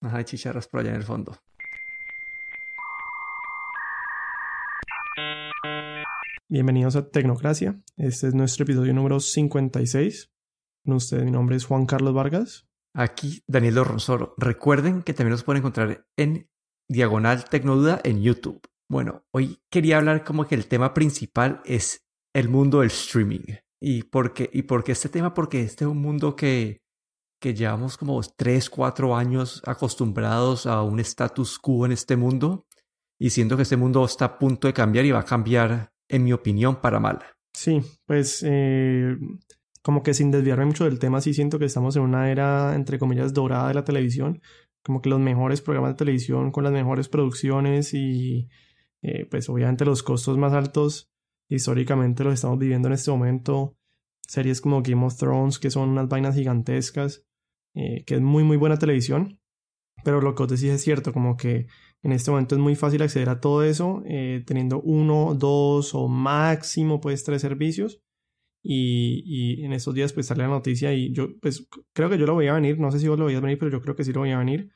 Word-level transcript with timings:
Ajá, 0.00 0.18
hay 0.18 0.24
chicharras 0.24 0.68
por 0.68 0.80
allá 0.80 0.90
en 0.90 0.96
el 0.96 1.02
fondo. 1.02 1.36
Bienvenidos 6.48 6.94
a 6.96 7.10
Tecnocracia. 7.10 7.80
Este 7.96 8.28
es 8.28 8.34
nuestro 8.34 8.62
episodio 8.62 8.94
número 8.94 9.18
56. 9.18 10.30
Con 10.84 10.94
ustedes, 10.94 11.24
mi 11.24 11.32
nombre 11.32 11.56
es 11.56 11.64
Juan 11.64 11.84
Carlos 11.84 12.14
Vargas. 12.14 12.68
Aquí 12.94 13.42
Daniel 13.48 13.84
Ronsoro. 13.84 14.34
Recuerden 14.38 15.02
que 15.02 15.14
también 15.14 15.32
nos 15.32 15.42
pueden 15.42 15.60
encontrar 15.60 16.06
en 16.16 16.48
Diagonal 16.88 17.44
Tecnoduda 17.44 18.00
en 18.04 18.22
YouTube. 18.22 18.62
Bueno, 18.88 19.24
hoy 19.32 19.58
quería 19.68 19.98
hablar 19.98 20.24
como 20.24 20.46
que 20.46 20.54
el 20.54 20.68
tema 20.68 20.94
principal 20.94 21.60
es 21.64 22.06
el 22.34 22.48
mundo 22.48 22.80
del 22.80 22.88
streaming. 22.88 23.56
¿Y 23.80 24.04
por 24.04 24.32
qué, 24.32 24.48
y 24.52 24.62
por 24.62 24.84
qué 24.84 24.92
este 24.92 25.08
tema? 25.08 25.34
Porque 25.34 25.60
este 25.60 25.84
es 25.84 25.90
un 25.90 25.98
mundo 25.98 26.34
que, 26.34 26.82
que 27.40 27.54
llevamos 27.54 27.96
como 27.96 28.20
3, 28.20 28.70
4 28.70 29.16
años 29.16 29.62
acostumbrados 29.64 30.66
a 30.66 30.82
un 30.82 31.00
status 31.00 31.58
quo 31.58 31.86
en 31.86 31.92
este 31.92 32.16
mundo 32.16 32.66
y 33.18 33.30
siento 33.30 33.56
que 33.56 33.62
este 33.62 33.76
mundo 33.76 34.04
está 34.04 34.24
a 34.24 34.38
punto 34.38 34.68
de 34.68 34.74
cambiar 34.74 35.04
y 35.04 35.10
va 35.10 35.20
a 35.20 35.24
cambiar, 35.24 35.92
en 36.08 36.24
mi 36.24 36.32
opinión, 36.32 36.80
para 36.80 37.00
mal. 37.00 37.18
Sí, 37.52 37.80
pues 38.06 38.44
eh, 38.46 39.16
como 39.82 40.02
que 40.02 40.14
sin 40.14 40.30
desviarme 40.30 40.66
mucho 40.66 40.84
del 40.84 40.98
tema, 40.98 41.20
sí 41.20 41.34
siento 41.34 41.58
que 41.58 41.64
estamos 41.64 41.96
en 41.96 42.02
una 42.02 42.30
era, 42.30 42.74
entre 42.74 42.98
comillas, 42.98 43.34
dorada 43.34 43.68
de 43.68 43.74
la 43.74 43.84
televisión, 43.84 44.40
como 44.84 45.02
que 45.02 45.10
los 45.10 45.18
mejores 45.18 45.60
programas 45.60 45.92
de 45.92 45.96
televisión 45.96 46.52
con 46.52 46.64
las 46.64 46.72
mejores 46.72 47.08
producciones 47.08 47.92
y 47.94 48.48
eh, 49.02 49.26
pues 49.30 49.48
obviamente 49.48 49.84
los 49.84 50.02
costos 50.02 50.38
más 50.38 50.52
altos 50.52 51.10
históricamente 51.48 52.24
los 52.24 52.34
estamos 52.34 52.58
viviendo 52.58 52.88
en 52.88 52.94
este 52.94 53.10
momento. 53.10 53.76
Series 54.26 54.60
como 54.60 54.82
Game 54.82 55.04
of 55.04 55.16
Thrones, 55.16 55.58
que 55.58 55.70
son 55.70 55.88
unas 55.88 56.08
vainas 56.08 56.34
gigantescas, 56.34 57.24
eh, 57.78 58.02
que 58.04 58.16
es 58.16 58.20
muy 58.20 58.42
muy 58.42 58.56
buena 58.56 58.76
televisión. 58.78 59.38
Pero 60.04 60.20
lo 60.20 60.34
que 60.34 60.42
os 60.44 60.48
decís 60.48 60.70
es 60.70 60.82
cierto, 60.82 61.12
como 61.12 61.36
que 61.36 61.66
en 62.02 62.12
este 62.12 62.30
momento 62.30 62.54
es 62.56 62.60
muy 62.60 62.74
fácil 62.76 63.02
acceder 63.02 63.28
a 63.28 63.40
todo 63.40 63.62
eso, 63.64 64.02
eh, 64.06 64.42
teniendo 64.46 64.80
uno, 64.80 65.34
dos 65.34 65.94
o 65.94 66.08
máximo 66.08 67.00
pues 67.00 67.24
tres 67.24 67.42
servicios. 67.42 68.00
Y, 68.62 69.64
en 69.64 69.72
estos 69.72 69.94
días 69.94 70.12
pues 70.12 70.26
sale 70.26 70.42
la 70.42 70.48
noticia 70.48 70.92
y 70.92 71.12
yo 71.12 71.38
pues 71.40 71.68
creo 71.94 72.10
que 72.10 72.18
yo 72.18 72.26
lo 72.26 72.34
voy 72.34 72.48
a 72.48 72.54
venir, 72.54 72.78
no 72.80 72.90
sé 72.90 72.98
si 73.00 73.08
vos 73.08 73.18
lo 73.18 73.28
a 73.28 73.40
venir, 73.40 73.58
pero 73.58 73.70
yo 73.70 73.80
creo 73.80 73.94
que 73.96 74.04
sí 74.04 74.12
lo 74.12 74.20
voy 74.20 74.32
a 74.32 74.38
venir, 74.38 74.70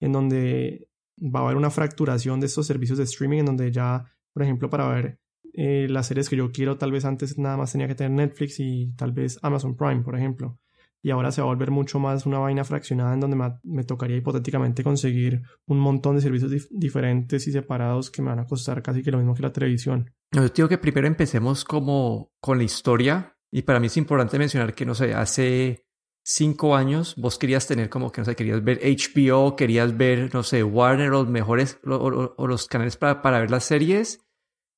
en 0.00 0.12
donde 0.12 0.88
va 1.18 1.40
a 1.40 1.42
haber 1.44 1.56
una 1.56 1.70
fracturación 1.70 2.40
de 2.40 2.46
estos 2.46 2.66
servicios 2.66 2.98
de 2.98 3.04
streaming, 3.04 3.40
en 3.40 3.46
donde 3.46 3.72
ya, 3.72 4.04
por 4.34 4.42
ejemplo, 4.42 4.70
para 4.70 4.88
ver 4.88 5.20
eh, 5.54 5.86
las 5.88 6.06
series 6.08 6.28
que 6.28 6.36
yo 6.36 6.52
quiero, 6.52 6.78
tal 6.78 6.92
vez 6.92 7.04
antes 7.04 7.38
nada 7.38 7.56
más 7.56 7.72
tenía 7.72 7.88
que 7.88 7.94
tener 7.94 8.12
Netflix 8.12 8.60
y 8.60 8.92
tal 8.96 9.12
vez 9.12 9.38
Amazon 9.42 9.76
Prime, 9.76 10.02
por 10.02 10.16
ejemplo 10.16 10.58
y 11.02 11.10
ahora 11.10 11.30
se 11.30 11.40
va 11.40 11.46
a 11.46 11.50
volver 11.50 11.70
mucho 11.70 11.98
más 11.98 12.26
una 12.26 12.38
vaina 12.38 12.64
fraccionada 12.64 13.14
en 13.14 13.20
donde 13.20 13.36
me, 13.62 13.84
tocaría 13.84 14.16
hipotéticamente 14.16 14.82
conseguir 14.82 15.42
un 15.66 15.78
montón 15.78 16.16
de 16.16 16.22
servicios 16.22 16.68
diferentes 16.70 17.46
y 17.46 17.52
separados 17.52 18.10
que 18.10 18.22
me 18.22 18.30
van 18.30 18.40
a 18.40 18.46
costar 18.46 18.82
casi 18.82 19.02
que 19.02 19.10
lo 19.10 19.18
mismo 19.18 19.34
que 19.34 19.42
la 19.42 19.52
televisión. 19.52 20.12
Yo 20.32 20.48
digo 20.48 20.68
que 20.68 20.78
primero 20.78 21.06
empecemos 21.06 21.64
como 21.64 22.32
con 22.40 22.58
la 22.58 22.64
historia 22.64 23.36
y 23.50 23.62
para 23.62 23.80
mí 23.80 23.86
es 23.86 23.96
importante 23.96 24.38
mencionar 24.38 24.74
que, 24.74 24.84
no 24.84 24.94
sé, 24.94 25.14
hace 25.14 25.86
cinco 26.24 26.76
años 26.76 27.14
vos 27.16 27.38
querías 27.38 27.66
tener 27.66 27.88
como 27.88 28.10
que, 28.10 28.20
no 28.20 28.24
sé, 28.24 28.36
querías 28.36 28.62
ver 28.62 28.80
HBO, 28.82 29.56
querías 29.56 29.96
ver, 29.96 30.34
no 30.34 30.42
sé, 30.42 30.62
Warner 30.64 31.08
o 31.08 31.22
los 31.22 31.28
mejores 31.28 31.78
o, 31.84 32.46
los 32.46 32.66
canales 32.66 32.96
para, 32.96 33.22
para 33.22 33.40
ver 33.40 33.50
las 33.50 33.64
series, 33.64 34.26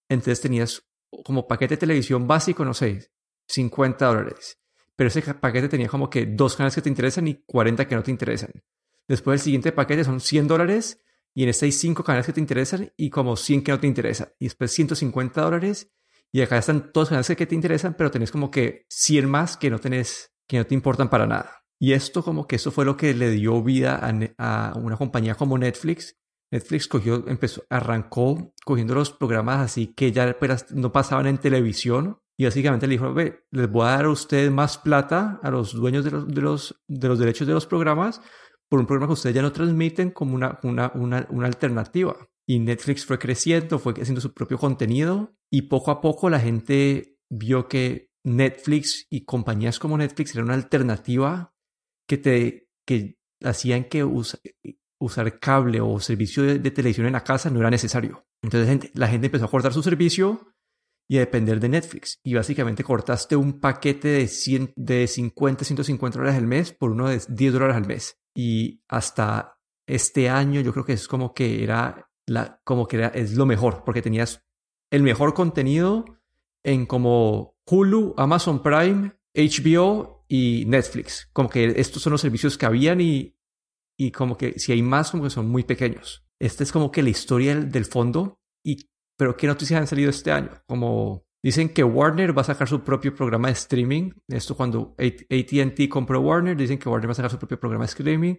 entonces 0.09 0.41
tenías 0.41 0.87
como 1.25 1.49
paquete 1.49 1.75
de 1.75 1.81
televisión 1.81 2.29
básico, 2.29 2.65
no 2.65 2.75
sé, 2.75 3.11
50 3.49 4.07
dólares 4.07 4.61
pero 5.01 5.09
ese 5.09 5.23
paquete 5.33 5.71
tenía 5.71 5.89
como 5.89 6.11
que 6.11 6.27
dos 6.27 6.57
canales 6.57 6.75
que 6.75 6.83
te 6.83 6.91
interesan 6.91 7.27
y 7.27 7.43
40 7.47 7.89
que 7.89 7.95
no 7.95 8.03
te 8.03 8.11
interesan. 8.11 8.51
Después 9.09 9.41
el 9.41 9.45
siguiente 9.45 9.73
paquete 9.73 10.05
son 10.05 10.21
100 10.21 10.47
dólares 10.47 11.01
y 11.35 11.43
en 11.43 11.49
este 11.49 11.65
hay 11.65 11.73
5 11.73 12.05
canales 12.05 12.27
que 12.27 12.35
te 12.35 12.41
interesan 12.41 12.93
y 12.99 13.09
como 13.09 13.35
100 13.35 13.65
que 13.65 13.73
no 13.73 13.81
te 13.81 13.87
interesan. 13.87 14.29
Y 14.39 14.45
después 14.45 14.73
150 14.73 15.41
dólares 15.41 15.91
y 16.31 16.43
acá 16.43 16.59
están 16.59 16.93
todos 16.93 17.07
los 17.07 17.09
canales 17.09 17.35
que 17.35 17.47
te 17.47 17.55
interesan, 17.55 17.95
pero 17.95 18.11
tenés 18.11 18.31
como 18.31 18.51
que 18.51 18.85
100 18.91 19.27
más 19.27 19.57
que 19.57 19.71
no 19.71 19.79
tenés, 19.79 20.35
que 20.47 20.59
no 20.59 20.67
te 20.67 20.75
importan 20.75 21.09
para 21.09 21.27
nada. 21.27 21.65
Y 21.79 21.95
esto 21.95 22.23
como 22.23 22.47
que 22.47 22.57
eso 22.57 22.71
fue 22.71 22.85
lo 22.85 22.99
que 22.99 23.15
le 23.15 23.31
dio 23.31 23.63
vida 23.63 24.07
a, 24.37 24.75
una 24.77 24.99
compañía 24.99 25.35
como 25.35 25.57
Netflix. 25.57 26.19
Netflix 26.51 26.89
cogió, 26.89 27.27
empezó, 27.27 27.65
arrancó 27.71 28.53
cogiendo 28.67 28.95
los 28.95 29.13
programas 29.13 29.61
así 29.61 29.95
que 29.95 30.13
ya 30.13 30.37
no 30.75 30.93
pasaban 30.93 31.27
en 31.27 31.39
televisión 31.39 32.21
y 32.41 32.45
básicamente 32.45 32.87
le 32.87 32.93
dijo, 32.93 33.13
Ve, 33.13 33.45
les 33.51 33.71
voy 33.71 33.83
a 33.83 33.91
dar 33.91 34.07
a 34.07 34.11
ustedes 34.11 34.51
más 34.51 34.79
plata 34.79 35.39
a 35.43 35.51
los 35.51 35.75
dueños 35.75 36.07
de 36.07 36.11
los, 36.11 36.27
de 36.27 36.41
los, 36.41 36.83
de 36.89 37.07
los 37.07 37.19
derechos 37.19 37.47
de 37.47 37.53
los 37.53 37.67
programas 37.67 38.23
por 38.71 38.81
un 38.81 38.87
programa 38.87 39.09
que 39.09 39.13
ustedes 39.13 39.37
ya 39.37 39.43
no 39.43 39.53
transmiten 39.53 40.11
como 40.11 40.37
una, 40.37 40.59
una, 40.63 40.91
una, 40.95 41.27
una 41.29 41.47
alternativa. 41.47 42.17
Y 42.49 42.59
Netflix 42.59 43.05
fue 43.05 43.19
creciendo, 43.19 43.79
fue 43.79 43.93
haciendo 43.93 44.23
su 44.23 44.33
propio 44.33 44.57
contenido 44.57 45.37
y 45.53 45.63
poco 45.69 45.91
a 45.91 46.01
poco 46.01 46.31
la 46.31 46.41
gente 46.41 47.19
vio 47.31 47.69
que 47.69 48.11
Netflix 48.25 49.07
y 49.11 49.27
compañías 49.27 49.79
como 49.79 49.99
Netflix 49.99 50.35
eran 50.35 50.47
una 50.47 50.55
alternativa 50.55 51.53
que 52.09 52.17
te 52.17 52.71
que 52.87 53.19
hacían 53.45 53.85
que 53.85 54.03
usar 54.03 55.39
cable 55.41 55.83
o 55.83 56.01
servicio 56.01 56.43
de, 56.43 56.59
de, 56.59 56.71
televisión 56.71 57.07
en 57.07 57.13
la 57.13 57.23
casa 57.23 57.51
no 57.51 57.61
era 57.61 57.69
necesario. 57.69 58.25
Entonces 58.43 58.91
la 58.95 59.09
gente 59.09 59.27
empezó 59.27 59.45
a 59.45 59.51
cortar 59.51 59.75
su 59.75 59.83
servicio 59.83 60.55
y 61.11 61.17
a 61.17 61.21
depender 61.21 61.59
de 61.59 61.69
Netflix. 61.69 62.21
Y 62.23 62.35
básicamente 62.35 62.85
cortaste 62.85 63.35
un 63.35 63.59
paquete 63.59 64.07
de, 64.07 64.29
100, 64.29 64.75
de 64.77 65.09
50, 65.09 65.65
150 65.65 66.19
dólares 66.19 66.39
al 66.39 66.47
mes 66.47 66.71
por 66.71 66.93
uno 66.93 67.09
de 67.09 67.21
10 67.29 67.53
dólares 67.53 67.75
al 67.75 67.87
mes. 67.89 68.21
Y 68.33 68.85
hasta 68.87 69.59
este 69.89 70.29
año 70.29 70.61
yo 70.61 70.73
creo 70.73 70.85
que 70.85 70.93
es 70.93 71.09
como 71.09 71.35
que 71.35 71.65
era, 71.65 72.09
la, 72.27 72.61
como 72.63 72.87
que 72.87 72.99
era, 72.99 73.09
es 73.09 73.35
lo 73.35 73.45
mejor, 73.45 73.83
porque 73.85 74.03
tenías 74.03 74.47
el 74.93 75.03
mejor 75.03 75.35
contenido 75.35 76.05
en 76.63 76.87
como 76.87 77.57
Hulu, 77.67 78.15
Amazon 78.17 78.63
Prime, 78.63 79.13
HBO 79.35 80.27
y 80.29 80.65
Netflix. 80.69 81.29
Como 81.33 81.51
que 81.51 81.75
estos 81.77 82.03
son 82.03 82.13
los 82.13 82.21
servicios 82.21 82.57
que 82.57 82.67
habían 82.67 83.01
y, 83.01 83.37
y 83.99 84.13
como 84.13 84.37
que 84.37 84.61
si 84.61 84.71
hay 84.71 84.83
más, 84.83 85.11
como 85.11 85.25
que 85.25 85.31
son 85.31 85.49
muy 85.49 85.65
pequeños. 85.65 86.25
Esta 86.39 86.63
es 86.63 86.71
como 86.71 86.93
que 86.93 87.03
la 87.03 87.11
historia 87.11 87.57
del 87.57 87.85
fondo 87.85 88.39
y 88.65 88.90
pero 89.21 89.37
¿qué 89.37 89.47
noticias 89.47 89.79
han 89.79 89.87
salido 89.87 90.09
este 90.09 90.33
año? 90.33 90.49
Como 90.67 91.27
dicen 91.43 91.69
que 91.69 91.85
Warner 91.85 92.35
va 92.35 92.41
a 92.41 92.45
sacar 92.47 92.67
su 92.67 92.83
propio 92.83 93.15
programa 93.15 93.49
de 93.49 93.53
streaming. 93.53 94.13
Esto 94.27 94.57
cuando 94.57 94.97
ATT 94.97 95.91
compró 95.91 96.23
Warner, 96.23 96.57
dicen 96.57 96.79
que 96.79 96.89
Warner 96.89 97.07
va 97.07 97.13
a 97.13 97.17
sacar 97.17 97.31
su 97.31 97.39
propio 97.39 97.61
programa 97.61 97.85
de 97.85 97.91
streaming. 97.91 98.37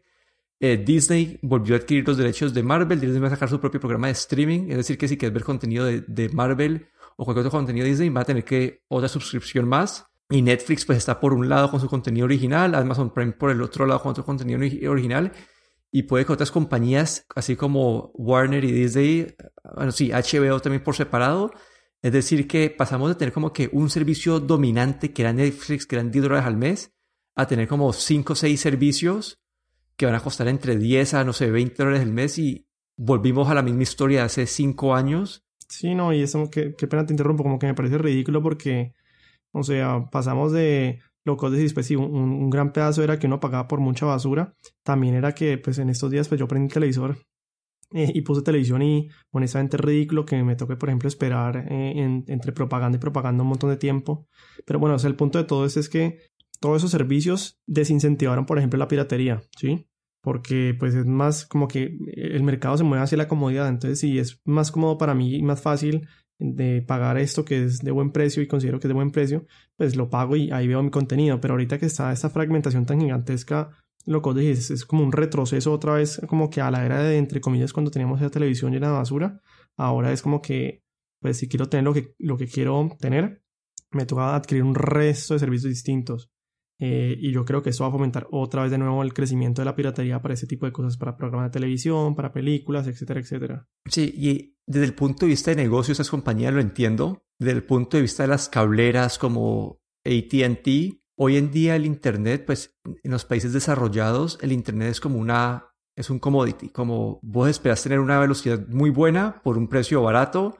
Eh, 0.60 0.84
Disney 0.84 1.38
volvió 1.44 1.76
a 1.76 1.78
adquirir 1.78 2.08
los 2.08 2.18
derechos 2.18 2.52
de 2.56 2.64
Marvel. 2.64 3.00
Disney 3.00 3.20
va 3.20 3.28
a 3.28 3.30
sacar 3.30 3.48
su 3.48 3.60
propio 3.60 3.80
programa 3.80 4.08
de 4.08 4.14
streaming. 4.14 4.72
Es 4.72 4.78
decir, 4.78 4.98
que 4.98 5.08
si 5.08 5.20
quieres 5.20 5.36
ver 5.36 5.44
contenido 5.44 5.86
de, 5.86 6.30
Marvel 6.34 6.88
o 7.16 7.26
cualquier 7.26 7.46
otro 7.46 7.60
contenido 7.60 7.84
de 7.84 7.92
Disney, 7.92 8.10
va 8.10 8.22
a 8.22 8.26
tener 8.26 8.44
que 8.44 8.82
otra 8.88 9.08
suscripción 9.08 9.68
más. 9.68 10.08
Y 10.32 10.42
Netflix 10.42 10.84
pues 10.84 10.98
está 10.98 11.20
por 11.20 11.36
un 11.36 11.48
lado 11.48 11.70
con 11.70 11.80
su 11.80 11.88
contenido 11.88 12.26
original, 12.26 12.74
Amazon 12.74 13.14
Prime 13.14 13.34
por 13.34 13.52
el 13.52 13.62
otro 13.62 13.86
lado 13.86 14.02
con 14.02 14.10
otro 14.10 14.26
contenido 14.26 14.60
original 14.90 15.32
y 15.92 16.04
puede 16.04 16.26
que 16.26 16.34
otras 16.34 16.52
compañías, 16.52 17.26
así 17.36 17.56
como 17.56 18.12
Warner 18.14 18.64
y 18.64 18.72
Disney, 18.72 19.36
bueno, 19.76 19.92
sí, 19.92 20.12
HBO 20.12 20.60
también 20.62 20.84
por 20.84 20.96
separado, 20.96 21.52
es 22.02 22.14
decir, 22.14 22.48
que 22.48 22.70
pasamos 22.70 23.10
de 23.10 23.16
tener 23.16 23.34
como 23.34 23.52
que 23.52 23.70
un 23.74 23.90
servicio 23.90 24.40
dominante 24.40 25.12
que 25.12 25.22
era 25.22 25.34
Netflix, 25.34 25.86
que 25.86 25.96
eran 25.96 26.10
10 26.10 26.24
dólares 26.24 26.46
al 26.46 26.58
mes, 26.58 26.94
a 27.36 27.46
tener 27.46 27.68
como 27.68 27.94
5 27.94 28.34
o 28.34 28.36
6 28.36 28.60
servicios 28.60 29.42
que 29.98 30.06
van 30.06 30.16
a 30.16 30.20
costar 30.22 30.48
entre 30.48 30.78
10 30.78 31.14
a, 31.14 31.24
no 31.24 31.34
sé, 31.34 31.52
20 31.52 31.76
dólares 31.78 32.02
al 32.02 32.12
mes 32.12 32.38
y 32.40 32.68
volvimos 32.98 33.50
a 33.50 33.54
la 33.54 33.62
misma 33.62 33.84
historia 33.84 34.20
de 34.20 34.26
hace 34.26 34.48
5 34.48 34.96
años. 34.96 35.44
Sí, 35.68 35.94
no, 35.94 36.14
y 36.14 36.22
eso, 36.22 36.50
que, 36.50 36.74
qué 36.76 36.88
pena 36.88 37.06
te 37.06 37.14
interrumpo, 37.14 37.44
como 37.44 37.60
que 37.60 37.68
me 37.68 37.76
parece 37.76 37.98
ridículo 37.98 38.42
porque, 38.42 38.94
o 39.52 39.64
sea, 39.64 40.10
pasamos 40.12 40.52
de 40.54 41.02
lo 41.24 41.38
que 41.38 41.50
decís, 41.50 41.74
pues 41.74 41.86
sí, 41.86 41.96
un, 41.96 42.50
gran 42.50 42.74
pedazo 42.74 43.04
era 43.04 43.20
que 43.20 43.28
uno 43.28 43.40
pagaba 43.40 43.68
por 43.68 43.80
mucha 43.80 44.06
basura. 44.06 44.56
También 44.84 45.16
era 45.16 45.34
que, 45.34 45.58
pues 45.58 45.78
en 45.78 45.90
estos 45.90 46.10
días, 46.12 46.28
pues 46.28 46.40
yo 46.40 46.48
prendí 46.48 46.68
el 46.68 46.74
televisor 46.74 47.18
eh, 47.94 48.12
y 48.14 48.22
puse 48.22 48.42
televisión 48.42 48.82
y 48.82 49.10
honestamente 49.32 49.78
es 49.78 49.82
ridículo 49.82 50.26
que 50.26 50.42
me 50.44 50.56
toque, 50.56 50.76
por 50.76 50.90
ejemplo, 50.90 51.08
esperar 51.08 51.68
eh, 51.70 52.24
entre 52.28 52.52
propaganda 52.52 52.98
y 52.98 53.00
propaganda 53.00 53.44
un 53.44 53.50
montón 53.50 53.70
de 53.70 53.78
tiempo. 53.78 54.28
Pero 54.66 54.80
bueno, 54.80 54.96
o 54.96 55.08
el 55.08 55.16
punto 55.16 55.38
de 55.38 55.44
todo 55.44 55.66
es, 55.66 55.78
es 55.78 55.90
que 55.90 56.20
todos 56.60 56.78
esos 56.78 56.92
servicios 56.92 57.60
desincentivaron, 57.68 58.46
por 58.46 58.58
ejemplo, 58.58 58.80
la 58.80 58.88
piratería, 58.88 59.42
¿sí? 59.58 59.88
Porque 60.22 60.76
pues 60.80 60.94
es 60.94 61.06
más 61.06 61.46
como 61.46 61.68
que 61.68 61.98
el 62.14 62.44
mercado 62.44 62.78
se 62.78 62.84
mueve 62.84 63.04
hacia 63.04 63.18
la 63.18 63.28
comodidad. 63.28 63.68
Entonces, 63.68 64.00
si 64.00 64.20
es 64.20 64.40
más 64.46 64.72
cómodo 64.72 64.98
para 64.98 65.16
mí 65.16 65.36
y 65.36 65.42
más 65.42 65.62
fácil 65.62 66.08
de 66.42 66.82
pagar 66.82 67.20
esto 67.20 67.46
que 67.46 67.64
es 67.64 67.80
de 67.80 67.92
buen 67.92 68.12
precio 68.12 68.42
y 68.42 68.48
considero 68.48 68.80
que 68.80 68.88
es 68.88 68.90
de 68.90 68.96
buen 68.96 69.12
precio, 69.12 69.46
pues 69.78 69.96
lo 69.96 70.10
pago 70.10 70.36
y 70.36 70.50
ahí 70.52 70.68
veo 70.68 70.82
mi 70.82 70.90
contenido. 70.90 71.40
Pero 71.40 71.54
ahorita 71.54 71.78
que 71.78 71.86
está 71.86 72.12
esta 72.12 72.32
fragmentación 72.32 72.86
tan 72.88 73.00
gigantesca, 73.00 73.70
lo 74.08 74.24
que 74.24 74.34
dices 74.34 74.72
es 74.72 74.86
como 74.86 75.04
un 75.04 75.12
retroceso 75.12 75.72
otra 75.72 75.94
vez, 75.94 76.20
como 76.28 76.50
que 76.50 76.60
a 76.60 76.72
la 76.72 76.84
era 76.84 77.04
de, 77.04 77.18
entre 77.18 77.42
comillas, 77.42 77.74
cuando 77.74 77.92
teníamos 77.92 78.20
esa 78.20 78.32
televisión 78.32 78.72
llena 78.72 78.88
de 78.88 78.94
basura. 78.94 79.40
Ahora 79.78 80.12
es 80.12 80.24
como 80.24 80.42
que, 80.42 80.84
pues 81.20 81.38
si 81.38 81.48
quiero 81.48 81.70
tener 81.70 81.84
lo 81.84 81.94
que, 81.94 82.16
lo 82.18 82.38
que 82.38 82.48
quiero 82.48 82.90
tener, 83.00 83.44
me 83.92 84.08
toca 84.08 84.36
adquirir 84.36 84.64
un 84.64 84.74
resto 84.74 85.36
de 85.36 85.40
servicios 85.40 85.70
distintos. 85.72 86.31
Eh, 86.84 87.16
y 87.20 87.32
yo 87.32 87.46
creo 87.46 87.62
que 87.62 87.70
eso 87.70 87.84
va 87.84 87.90
a 87.90 87.92
fomentar 87.92 88.28
otra 88.32 88.64
vez 88.64 88.72
de 88.72 88.80
nuevo 88.80 89.04
el 89.04 89.14
crecimiento 89.14 89.62
de 89.62 89.66
la 89.66 89.76
piratería 89.76 90.20
para 90.20 90.34
ese 90.34 90.48
tipo 90.48 90.66
de 90.66 90.72
cosas, 90.72 90.98
para 90.98 91.16
programas 91.16 91.52
de 91.52 91.60
televisión, 91.60 92.16
para 92.16 92.34
películas, 92.34 92.88
etcétera, 92.88 93.20
etcétera. 93.20 93.70
Sí, 93.86 94.12
y 94.18 94.58
desde 94.66 94.88
el 94.88 94.96
punto 94.96 95.28
de 95.28 95.30
vista 95.30 95.52
de 95.52 95.58
negocio, 95.58 95.92
esas 95.92 96.10
compañías 96.10 96.52
lo 96.52 96.60
entiendo. 96.60 97.24
Desde 97.38 97.54
el 97.54 97.64
punto 97.64 97.98
de 97.98 98.02
vista 98.02 98.24
de 98.24 98.30
las 98.30 98.50
cableras 98.50 99.20
como 99.20 99.80
ATT, 100.04 100.68
hoy 101.18 101.38
en 101.38 101.52
día 101.52 101.76
el 101.76 101.86
Internet, 101.86 102.46
pues 102.48 102.76
en 103.04 103.12
los 103.12 103.26
países 103.26 103.54
desarrollados, 103.54 104.40
el 104.42 104.52
Internet 104.52 104.90
es 104.90 105.00
como 105.00 105.20
una, 105.20 105.68
es 105.96 106.10
un 106.10 106.18
commodity, 106.18 106.70
como 106.70 107.20
vos 107.22 107.48
esperas 107.48 107.84
tener 107.84 108.00
una 108.00 108.20
velocidad 108.20 108.68
muy 108.70 108.90
buena 108.90 109.40
por 109.44 109.56
un 109.56 109.68
precio 109.68 110.02
barato. 110.02 110.58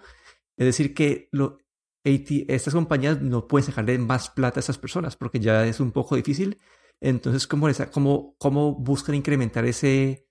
Es 0.56 0.68
decir, 0.68 0.94
que 0.94 1.30
lo, 1.32 1.58
estas 2.04 2.74
compañías 2.74 3.22
no 3.22 3.48
pueden 3.48 3.68
sacarle 3.68 3.98
más 3.98 4.30
plata 4.30 4.60
a 4.60 4.62
esas 4.62 4.78
personas 4.78 5.16
porque 5.16 5.40
ya 5.40 5.66
es 5.66 5.80
un 5.80 5.92
poco 5.92 6.16
difícil. 6.16 6.60
Entonces, 7.00 7.48
¿cómo, 7.48 8.76
buscan 8.80 9.16
incrementar 9.16 9.66
ese, 9.66 10.28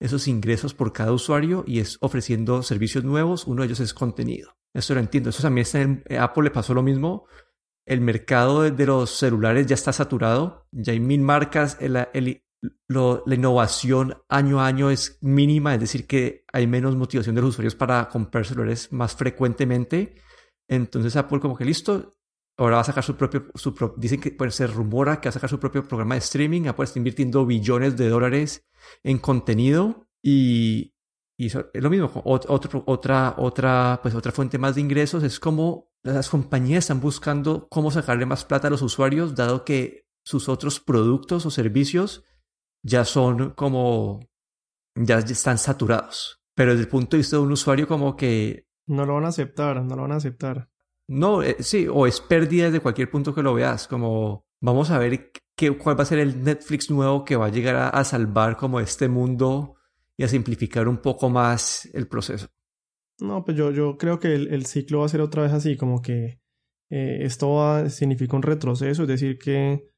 esos 0.00 0.28
ingresos 0.28 0.74
por 0.74 0.92
cada 0.92 1.12
usuario? 1.12 1.64
Y 1.66 1.80
es 1.80 1.98
ofreciendo 2.00 2.62
servicios 2.62 3.04
nuevos. 3.04 3.46
Uno 3.46 3.62
de 3.62 3.66
ellos 3.66 3.80
es 3.80 3.94
contenido. 3.94 4.56
Eso 4.74 4.94
lo 4.94 5.00
entiendo. 5.00 5.30
Eso 5.30 5.42
también 5.42 5.62
está 5.62 6.22
Apple 6.22 6.44
le 6.44 6.50
pasó 6.50 6.74
lo 6.74 6.82
mismo. 6.82 7.26
El 7.86 8.00
mercado 8.00 8.62
de 8.62 8.86
los 8.86 9.10
celulares 9.10 9.66
ya 9.66 9.74
está 9.74 9.92
saturado. 9.92 10.66
Ya 10.72 10.92
hay 10.92 11.00
mil 11.00 11.20
marcas. 11.20 11.78
la 11.80 13.34
innovación 13.34 14.22
año 14.28 14.60
a 14.60 14.66
año 14.66 14.90
es 14.90 15.18
mínima. 15.20 15.74
Es 15.74 15.80
decir, 15.80 16.06
que 16.06 16.44
hay 16.52 16.66
menos 16.66 16.96
motivación 16.96 17.34
de 17.34 17.42
los 17.42 17.50
usuarios 17.50 17.76
para 17.76 18.08
comprar 18.08 18.44
celulares 18.44 18.92
más 18.92 19.14
frecuentemente 19.14 20.16
entonces 20.68 21.16
Apple 21.16 21.40
como 21.40 21.56
que 21.56 21.64
listo, 21.64 22.14
ahora 22.56 22.76
va 22.76 22.82
a 22.82 22.84
sacar 22.84 23.04
su 23.04 23.16
propio, 23.16 23.46
dicen 23.96 24.20
que 24.20 24.32
pues, 24.32 24.54
se 24.54 24.66
rumora 24.66 25.20
que 25.20 25.28
va 25.28 25.30
a 25.30 25.32
sacar 25.32 25.50
su 25.50 25.58
propio 25.58 25.86
programa 25.86 26.14
de 26.14 26.20
streaming, 26.20 26.66
Apple 26.66 26.84
está 26.84 26.98
invirtiendo 26.98 27.46
billones 27.46 27.96
de 27.96 28.08
dólares 28.08 28.66
en 29.02 29.18
contenido 29.18 30.08
y, 30.22 30.94
y 31.38 31.46
es 31.46 31.56
lo 31.74 31.90
mismo, 31.90 32.10
otro, 32.24 32.82
otra, 32.86 33.34
otra, 33.38 34.00
pues 34.02 34.14
otra 34.14 34.32
fuente 34.32 34.58
más 34.58 34.74
de 34.74 34.80
ingresos 34.82 35.22
es 35.22 35.40
como 35.40 35.88
las 36.02 36.28
compañías 36.28 36.84
están 36.84 37.00
buscando 37.00 37.68
cómo 37.68 37.90
sacarle 37.90 38.26
más 38.26 38.44
plata 38.44 38.68
a 38.68 38.70
los 38.70 38.82
usuarios, 38.82 39.34
dado 39.34 39.64
que 39.64 40.06
sus 40.24 40.48
otros 40.48 40.80
productos 40.80 41.46
o 41.46 41.50
servicios 41.50 42.24
ya 42.82 43.04
son 43.04 43.50
como, 43.50 44.20
ya 44.94 45.18
están 45.18 45.58
saturados. 45.58 46.40
Pero 46.54 46.72
desde 46.72 46.84
el 46.84 46.88
punto 46.88 47.16
de 47.16 47.18
vista 47.18 47.36
de 47.36 47.42
un 47.42 47.52
usuario 47.52 47.86
como 47.88 48.16
que 48.16 48.67
no 48.88 49.06
lo 49.06 49.14
van 49.14 49.24
a 49.24 49.28
aceptar, 49.28 49.82
no 49.82 49.94
lo 49.94 50.02
van 50.02 50.12
a 50.12 50.16
aceptar. 50.16 50.68
No, 51.06 51.42
eh, 51.42 51.56
sí, 51.60 51.86
o 51.90 52.06
es 52.06 52.20
pérdida 52.20 52.66
desde 52.66 52.80
cualquier 52.80 53.10
punto 53.10 53.34
que 53.34 53.42
lo 53.42 53.54
veas, 53.54 53.88
como 53.88 54.44
vamos 54.60 54.90
a 54.90 54.98
ver 54.98 55.32
qué, 55.54 55.76
cuál 55.76 55.98
va 55.98 56.02
a 56.02 56.06
ser 56.06 56.18
el 56.18 56.42
Netflix 56.42 56.90
nuevo 56.90 57.24
que 57.24 57.36
va 57.36 57.46
a 57.46 57.50
llegar 57.50 57.90
a, 57.94 58.04
salvar 58.04 58.56
como 58.56 58.80
este 58.80 59.08
mundo 59.08 59.76
y 60.16 60.24
a 60.24 60.28
simplificar 60.28 60.88
un 60.88 60.98
poco 60.98 61.30
más 61.30 61.88
el 61.94 62.08
proceso. 62.08 62.48
No, 63.20 63.44
pues 63.44 63.56
yo, 63.56 63.70
yo 63.70 63.96
creo 63.96 64.18
que 64.18 64.34
el, 64.34 64.66
ciclo 64.66 65.00
va 65.00 65.06
a 65.06 65.08
ser 65.08 65.20
otra 65.20 65.42
vez 65.42 65.52
así, 65.52 65.76
como 65.76 66.02
que 66.02 66.40
eh, 66.90 67.18
esto 67.22 67.50
va, 67.54 67.88
significa 67.88 68.36
un 68.36 68.42
retroceso, 68.42 69.02
es 69.02 69.08
decir, 69.08 69.38
que 69.38 69.88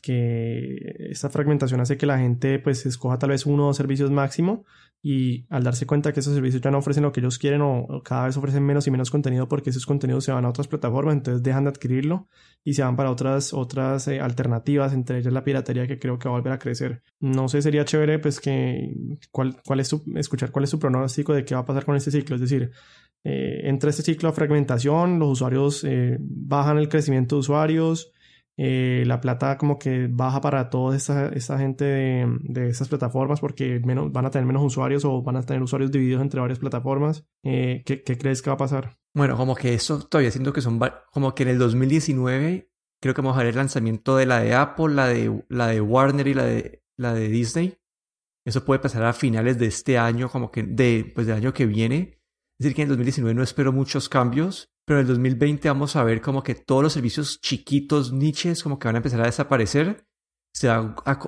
que 0.00 1.08
esta 1.10 1.30
fragmentación 1.30 1.80
hace 1.80 1.96
que 1.96 2.06
la 2.06 2.18
gente 2.18 2.58
pues 2.58 2.86
escoja 2.86 3.18
tal 3.18 3.30
vez 3.30 3.46
uno 3.46 3.64
o 3.64 3.66
dos 3.68 3.76
servicios 3.76 4.10
máximo 4.10 4.64
y 5.02 5.46
al 5.48 5.64
darse 5.64 5.86
cuenta 5.86 6.12
que 6.12 6.20
esos 6.20 6.34
servicios 6.34 6.60
ya 6.60 6.70
no 6.70 6.78
ofrecen 6.78 7.04
lo 7.04 7.12
que 7.12 7.20
ellos 7.20 7.38
quieren 7.38 7.62
o, 7.62 8.02
cada 8.04 8.26
vez 8.26 8.36
ofrecen 8.36 8.62
menos 8.64 8.86
y 8.86 8.90
menos 8.90 9.10
contenido 9.10 9.48
porque 9.48 9.70
esos 9.70 9.86
contenidos 9.86 10.24
se 10.24 10.32
van 10.32 10.44
a 10.44 10.50
otras 10.50 10.68
plataformas 10.68 11.14
entonces 11.14 11.42
dejan 11.42 11.64
de 11.64 11.70
adquirirlo 11.70 12.28
y 12.64 12.74
se 12.74 12.82
van 12.82 12.96
para 12.96 13.10
otras 13.10 13.54
otras 13.54 14.08
eh, 14.08 14.20
alternativas 14.20 14.92
entre 14.92 15.18
ellas 15.18 15.32
la 15.32 15.42
piratería 15.42 15.86
que 15.86 15.98
creo 15.98 16.18
que 16.18 16.28
va 16.28 16.34
a 16.34 16.38
volver 16.38 16.52
a 16.52 16.58
crecer. 16.58 17.02
No 17.18 17.48
sé 17.48 17.62
sería 17.62 17.84
chévere 17.84 18.18
pues 18.18 18.40
que 18.40 18.94
cuál, 19.30 19.56
cuál 19.64 19.80
es 19.80 19.94
escuchar 20.16 20.50
cuál 20.50 20.64
es 20.64 20.70
su 20.70 20.78
pronóstico 20.78 21.32
de 21.32 21.44
qué 21.44 21.54
va 21.54 21.62
a 21.62 21.66
pasar 21.66 21.86
con 21.86 21.96
este 21.96 22.10
ciclo. 22.10 22.34
Es 22.34 22.42
decir 22.42 22.70
eh, 23.24 23.60
entre 23.64 23.90
este 23.90 24.02
ciclo 24.02 24.28
de 24.28 24.34
fragmentación 24.34 25.18
los 25.18 25.30
usuarios 25.30 25.82
eh, 25.84 26.18
bajan 26.20 26.76
el 26.76 26.88
crecimiento 26.88 27.36
de 27.36 27.40
usuarios 27.40 28.12
eh, 28.62 29.04
la 29.06 29.22
plata 29.22 29.56
como 29.56 29.78
que 29.78 30.06
baja 30.06 30.42
para 30.42 30.68
toda 30.68 30.94
esa, 30.94 31.58
gente 31.58 31.82
de, 31.86 32.68
esas 32.68 32.88
plataformas 32.88 33.40
porque 33.40 33.78
van 33.78 34.26
a 34.26 34.30
tener 34.30 34.44
menos 34.44 34.62
usuarios 34.62 35.02
o 35.06 35.22
van 35.22 35.36
a 35.36 35.42
tener 35.42 35.62
usuarios 35.62 35.90
divididos 35.90 36.20
entre 36.20 36.42
varias 36.42 36.58
plataformas. 36.58 37.24
Eh, 37.42 37.82
¿qué, 37.86 38.02
crees 38.02 38.42
que 38.42 38.50
va 38.50 38.54
a 38.54 38.58
pasar? 38.58 38.98
Bueno, 39.14 39.34
como 39.38 39.54
que 39.54 39.72
eso 39.72 40.06
todavía 40.06 40.30
siento 40.30 40.52
que 40.52 40.60
son 40.60 40.78
como 41.10 41.34
que 41.34 41.44
en 41.44 41.48
el 41.48 41.58
2019 41.58 42.70
creo 43.00 43.14
que 43.14 43.22
vamos 43.22 43.36
a 43.36 43.38
ver 43.38 43.46
el 43.46 43.56
lanzamiento 43.56 44.18
de 44.18 44.26
la 44.26 44.40
de 44.40 44.52
Apple, 44.52 44.94
la 44.94 45.08
de, 45.08 45.42
la 45.48 45.68
de 45.68 45.80
Warner 45.80 46.28
y 46.28 46.34
la 46.34 46.44
de, 46.44 46.84
la 46.98 47.14
de 47.14 47.28
Disney. 47.28 47.78
Eso 48.44 48.66
puede 48.66 48.80
pasar 48.80 49.04
a 49.04 49.14
finales 49.14 49.58
de 49.58 49.68
este 49.68 49.96
año, 49.96 50.28
como 50.28 50.50
que 50.50 50.64
de, 50.64 51.10
pues 51.14 51.26
del 51.26 51.36
año 51.36 51.54
que 51.54 51.64
viene. 51.64 52.20
Es 52.58 52.64
decir, 52.64 52.76
que 52.76 52.82
en 52.82 52.88
el 52.88 52.90
2019 52.90 53.34
no 53.34 53.42
espero 53.42 53.72
muchos 53.72 54.10
cambios 54.10 54.70
pero 54.90 54.98
en 54.98 55.06
el 55.06 55.12
2020 55.12 55.68
vamos 55.68 55.94
a 55.94 56.02
ver 56.02 56.20
como 56.20 56.42
que 56.42 56.56
todos 56.56 56.82
los 56.82 56.94
servicios 56.94 57.40
chiquitos, 57.40 58.12
niches, 58.12 58.60
como 58.60 58.80
que 58.80 58.88
van 58.88 58.96
a 58.96 58.98
empezar 58.98 59.20
a 59.20 59.26
desaparecer, 59.26 60.04
se 60.52 60.66
van 60.66 60.96
a, 61.04 61.20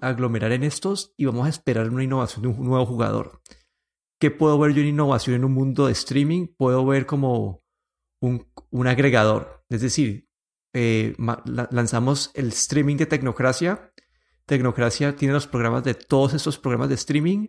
aglomerar 0.00 0.50
en 0.50 0.64
estos 0.64 1.14
y 1.16 1.26
vamos 1.26 1.46
a 1.46 1.48
esperar 1.48 1.88
una 1.90 2.02
innovación 2.02 2.42
de 2.42 2.48
un 2.48 2.64
nuevo 2.64 2.84
jugador. 2.86 3.40
¿Qué 4.20 4.32
puedo 4.32 4.58
ver 4.58 4.74
yo 4.74 4.82
en 4.82 4.88
innovación 4.88 5.36
en 5.36 5.44
un 5.44 5.52
mundo 5.52 5.86
de 5.86 5.92
streaming? 5.92 6.48
Puedo 6.48 6.84
ver 6.86 7.06
como 7.06 7.62
un, 8.20 8.48
agregador. 8.88 9.64
Es 9.68 9.80
decir, 9.80 10.28
eh, 10.74 11.14
lanzamos 11.70 12.32
el 12.34 12.48
streaming 12.48 12.96
de 12.96 13.06
Tecnocracia. 13.06 13.92
Tecnocracia 14.44 15.14
tiene 15.14 15.34
los 15.34 15.46
programas 15.46 15.84
de 15.84 15.94
todos 15.94 16.34
estos 16.34 16.58
programas 16.58 16.88
de 16.88 16.96
streaming 16.96 17.46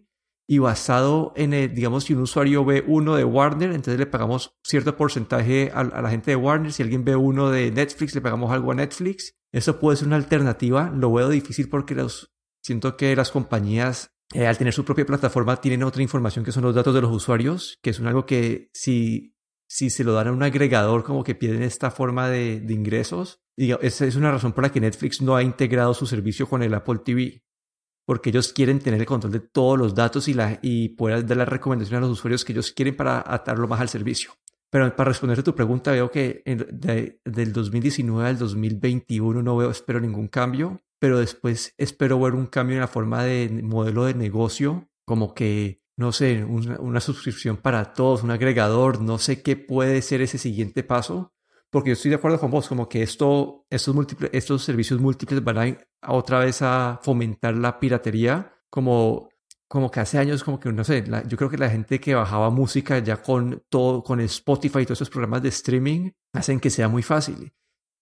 y 0.52 0.58
basado 0.58 1.32
en, 1.36 1.54
el, 1.54 1.76
digamos, 1.76 2.06
si 2.06 2.16
un 2.16 2.22
usuario 2.22 2.66
ve 2.66 2.84
uno 2.88 3.16
de 3.16 3.24
Warner, 3.24 3.70
entonces 3.70 4.00
le 4.00 4.08
pagamos 4.08 4.58
cierto 4.64 4.98
porcentaje 4.98 5.70
a, 5.76 5.84
la 5.84 6.10
gente 6.10 6.32
de 6.32 6.38
Warner. 6.38 6.74
Si 6.74 6.82
alguien 6.82 7.06
ve 7.06 7.16
uno 7.16 7.52
de 7.52 7.70
Netflix, 7.70 8.16
le 8.16 8.22
pagamos 8.22 8.52
algo 8.52 8.72
a 8.72 8.76
Netflix. 8.76 9.36
Eso 9.52 9.80
puede 9.80 9.98
ser 9.98 10.08
una 10.08 10.16
alternativa. 10.16 10.90
Lo 10.90 11.14
veo 11.14 11.30
difícil 11.30 11.70
porque 11.70 11.94
los, 11.94 12.34
siento 12.64 12.98
que 12.98 13.16
las 13.16 13.30
compañías, 13.30 14.16
eh, 14.34 14.48
al 14.48 14.58
tener 14.58 14.74
su 14.74 14.84
propia 14.84 15.06
plataforma, 15.06 15.62
tienen 15.62 15.84
otra 15.84 16.02
información 16.02 16.44
que 16.44 16.52
son 16.52 16.64
los 16.64 16.74
datos 16.74 16.96
de 16.96 17.02
los 17.02 17.12
usuarios, 17.12 17.78
que 17.84 17.92
es 17.92 18.00
algo 18.00 18.26
que 18.26 18.72
si, 18.74 19.36
si 19.68 19.92
se 19.92 20.04
lo 20.04 20.14
dan 20.14 20.30
a 20.30 20.32
un 20.32 20.42
agregador, 20.42 21.04
como 21.04 21.24
que 21.24 21.36
pierden 21.36 21.62
esta 21.62 21.92
forma 21.92 22.28
de, 22.28 22.60
de 22.60 22.74
ingresos. 22.74 23.40
Y 23.56 23.74
esa 23.86 24.04
es 24.04 24.16
una 24.16 24.32
razón 24.32 24.54
por 24.54 24.64
la 24.64 24.72
que 24.72 24.82
Netflix 24.82 25.22
no 25.22 25.36
ha 25.36 25.44
integrado 25.44 25.94
su 25.94 26.08
servicio 26.08 26.50
con 26.50 26.64
el 26.64 26.74
Apple 26.74 27.02
TV 27.06 27.44
porque 28.10 28.32
ellos 28.32 28.54
quieren 28.54 28.80
tener 28.80 29.00
el 29.00 29.06
control 29.06 29.32
de 29.34 29.40
todos 29.40 29.78
los 29.78 29.94
datos 29.94 30.28
y, 30.28 30.34
la, 30.34 30.58
y 30.64 30.90
poder 30.90 31.28
dar 31.28 31.38
la 31.38 31.46
recomendación 31.46 32.00
a 32.00 32.08
los 32.08 32.18
usuarios 32.18 32.44
que 32.44 32.54
ellos 32.54 32.72
quieren 32.72 32.96
para 32.96 33.24
atarlo 33.24 33.68
más 33.68 33.82
al 33.82 33.88
servicio. 33.88 34.32
Pero 34.72 34.96
para 34.96 35.10
responder 35.10 35.38
a 35.38 35.44
tu 35.44 35.54
pregunta, 35.54 35.92
veo 35.92 36.10
que 36.10 36.42
del 37.24 37.54
2019 37.54 38.28
al 38.28 38.40
2021 38.40 39.44
no 39.44 39.58
veo, 39.58 39.70
espero 39.70 40.00
ningún 40.00 40.28
cambio, 40.28 40.82
pero 40.98 41.20
después 41.20 41.76
espero 41.78 42.20
ver 42.20 42.34
un 42.34 42.48
cambio 42.48 42.78
en 42.78 42.82
la 42.82 42.88
forma 42.88 43.24
de 43.24 43.48
modelo 43.62 44.06
de 44.06 44.16
negocio, 44.16 44.90
como 45.06 45.36
que, 45.36 45.84
no 45.96 46.12
sé, 46.12 46.44
una 46.44 47.02
suscripción 47.02 47.58
para 47.58 47.94
todos, 47.94 48.24
un 48.24 48.32
agregador, 48.32 49.02
no 49.04 49.20
sé 49.20 49.44
qué 49.44 49.56
puede 49.56 50.02
ser 50.02 50.22
ese 50.22 50.40
siguiente 50.40 50.82
paso, 50.82 51.36
porque 51.70 51.90
yo 51.90 51.94
estoy 51.94 52.10
de 52.10 52.16
acuerdo 52.16 52.40
con 52.40 52.52
vos, 52.52 52.68
como 52.68 52.90
que 52.90 53.04
esto, 53.04 53.66
estos, 53.70 53.94
múltiples, 53.94 54.32
estos 54.34 54.64
servicios 54.64 55.00
múltiples 55.00 55.44
van 55.44 55.78
a, 56.02 56.14
otra 56.14 56.40
vez 56.40 56.62
a 56.62 57.00
fomentar 57.04 57.56
la 57.56 57.80
piratería, 57.80 58.54
como, 58.70 59.30
como 59.68 59.92
que 59.92 60.00
hace 60.00 60.18
años, 60.18 60.44
como 60.44 60.60
que, 60.60 60.72
no 60.72 60.84
sé, 60.84 61.04
yo 61.28 61.38
creo 61.38 61.50
que 61.50 61.58
la 61.58 61.70
gente 61.70 62.00
que 62.00 62.16
bajaba 62.16 62.50
música 62.50 63.00
ya 63.00 63.22
con 63.22 63.64
todo, 63.70 64.04
con 64.04 64.20
Spotify 64.22 64.80
y 64.80 64.86
todos 64.86 64.98
esos 64.98 65.10
programas 65.10 65.44
de 65.44 65.50
streaming, 65.50 66.12
hacen 66.34 66.60
que 66.60 66.70
sea 66.70 66.88
muy 66.88 67.04
fácil. 67.04 67.54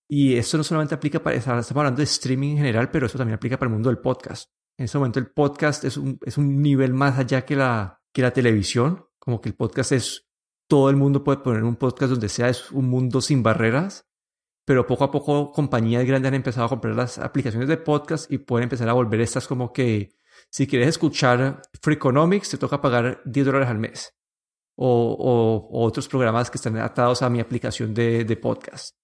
Y 0.10 0.36
esto 0.36 0.58
no 0.58 0.64
solamente 0.64 0.96
aplica 0.96 1.22
para, 1.22 1.36
estamos 1.36 1.70
hablando 1.72 1.98
de 1.98 2.06
streaming 2.06 2.52
en 2.52 2.58
general, 2.58 2.90
pero 2.90 3.08
eso 3.08 3.18
también 3.18 3.36
aplica 3.36 3.58
para 3.58 3.68
el 3.68 3.74
mundo 3.74 3.90
del 3.90 4.00
podcast. 4.00 4.50
En 4.80 4.86
este 4.86 4.98
momento 4.98 5.20
el 5.20 5.32
podcast 5.32 5.84
es 5.84 5.98
un, 5.98 6.18
es 6.24 6.38
un 6.38 6.62
nivel 6.62 6.94
más 6.94 7.18
allá 7.20 7.44
que 7.44 7.56
la, 7.56 8.00
que 8.14 8.22
la 8.22 8.32
televisión, 8.32 9.06
como 9.20 9.42
que 9.42 9.50
el 9.50 9.56
podcast 9.56 9.92
es 9.92 10.27
todo 10.68 10.90
el 10.90 10.96
mundo 10.96 11.24
puede 11.24 11.40
poner 11.40 11.64
un 11.64 11.76
podcast 11.76 12.12
donde 12.12 12.30
sea, 12.30 12.50
es 12.50 12.72
un 12.72 12.90
mundo 12.90 13.22
sin 13.22 13.44
barreras, 13.44 14.08
pero 14.66 14.86
poco 14.86 15.06
a 15.06 15.12
poco 15.12 15.52
compañías 15.52 16.06
grandes 16.06 16.30
han 16.30 16.36
empezado 16.36 16.66
a 16.66 16.70
comprar 16.70 16.96
las 16.96 17.20
aplicaciones 17.20 17.70
de 17.70 17.78
podcast 17.78 18.32
y 18.32 18.38
pueden 18.38 18.64
empezar 18.64 18.90
a 18.90 18.94
volver 18.94 19.22
estas 19.22 19.48
como 19.48 19.72
que 19.72 20.18
si 20.50 20.68
quieres 20.68 20.90
escuchar 20.90 21.62
Freakonomics 21.82 22.50
te 22.50 22.58
toca 22.58 22.82
pagar 22.82 23.22
10 23.26 23.46
dólares 23.46 23.70
al 23.70 23.80
mes. 23.80 24.14
O, 24.80 25.70
otros 25.72 26.08
programas 26.08 26.52
que 26.52 26.58
están 26.58 26.78
atados 26.78 27.24
a 27.24 27.30
mi 27.32 27.40
aplicación 27.40 27.96
de, 27.96 28.26
de 28.26 28.38
podcast. 28.38 28.96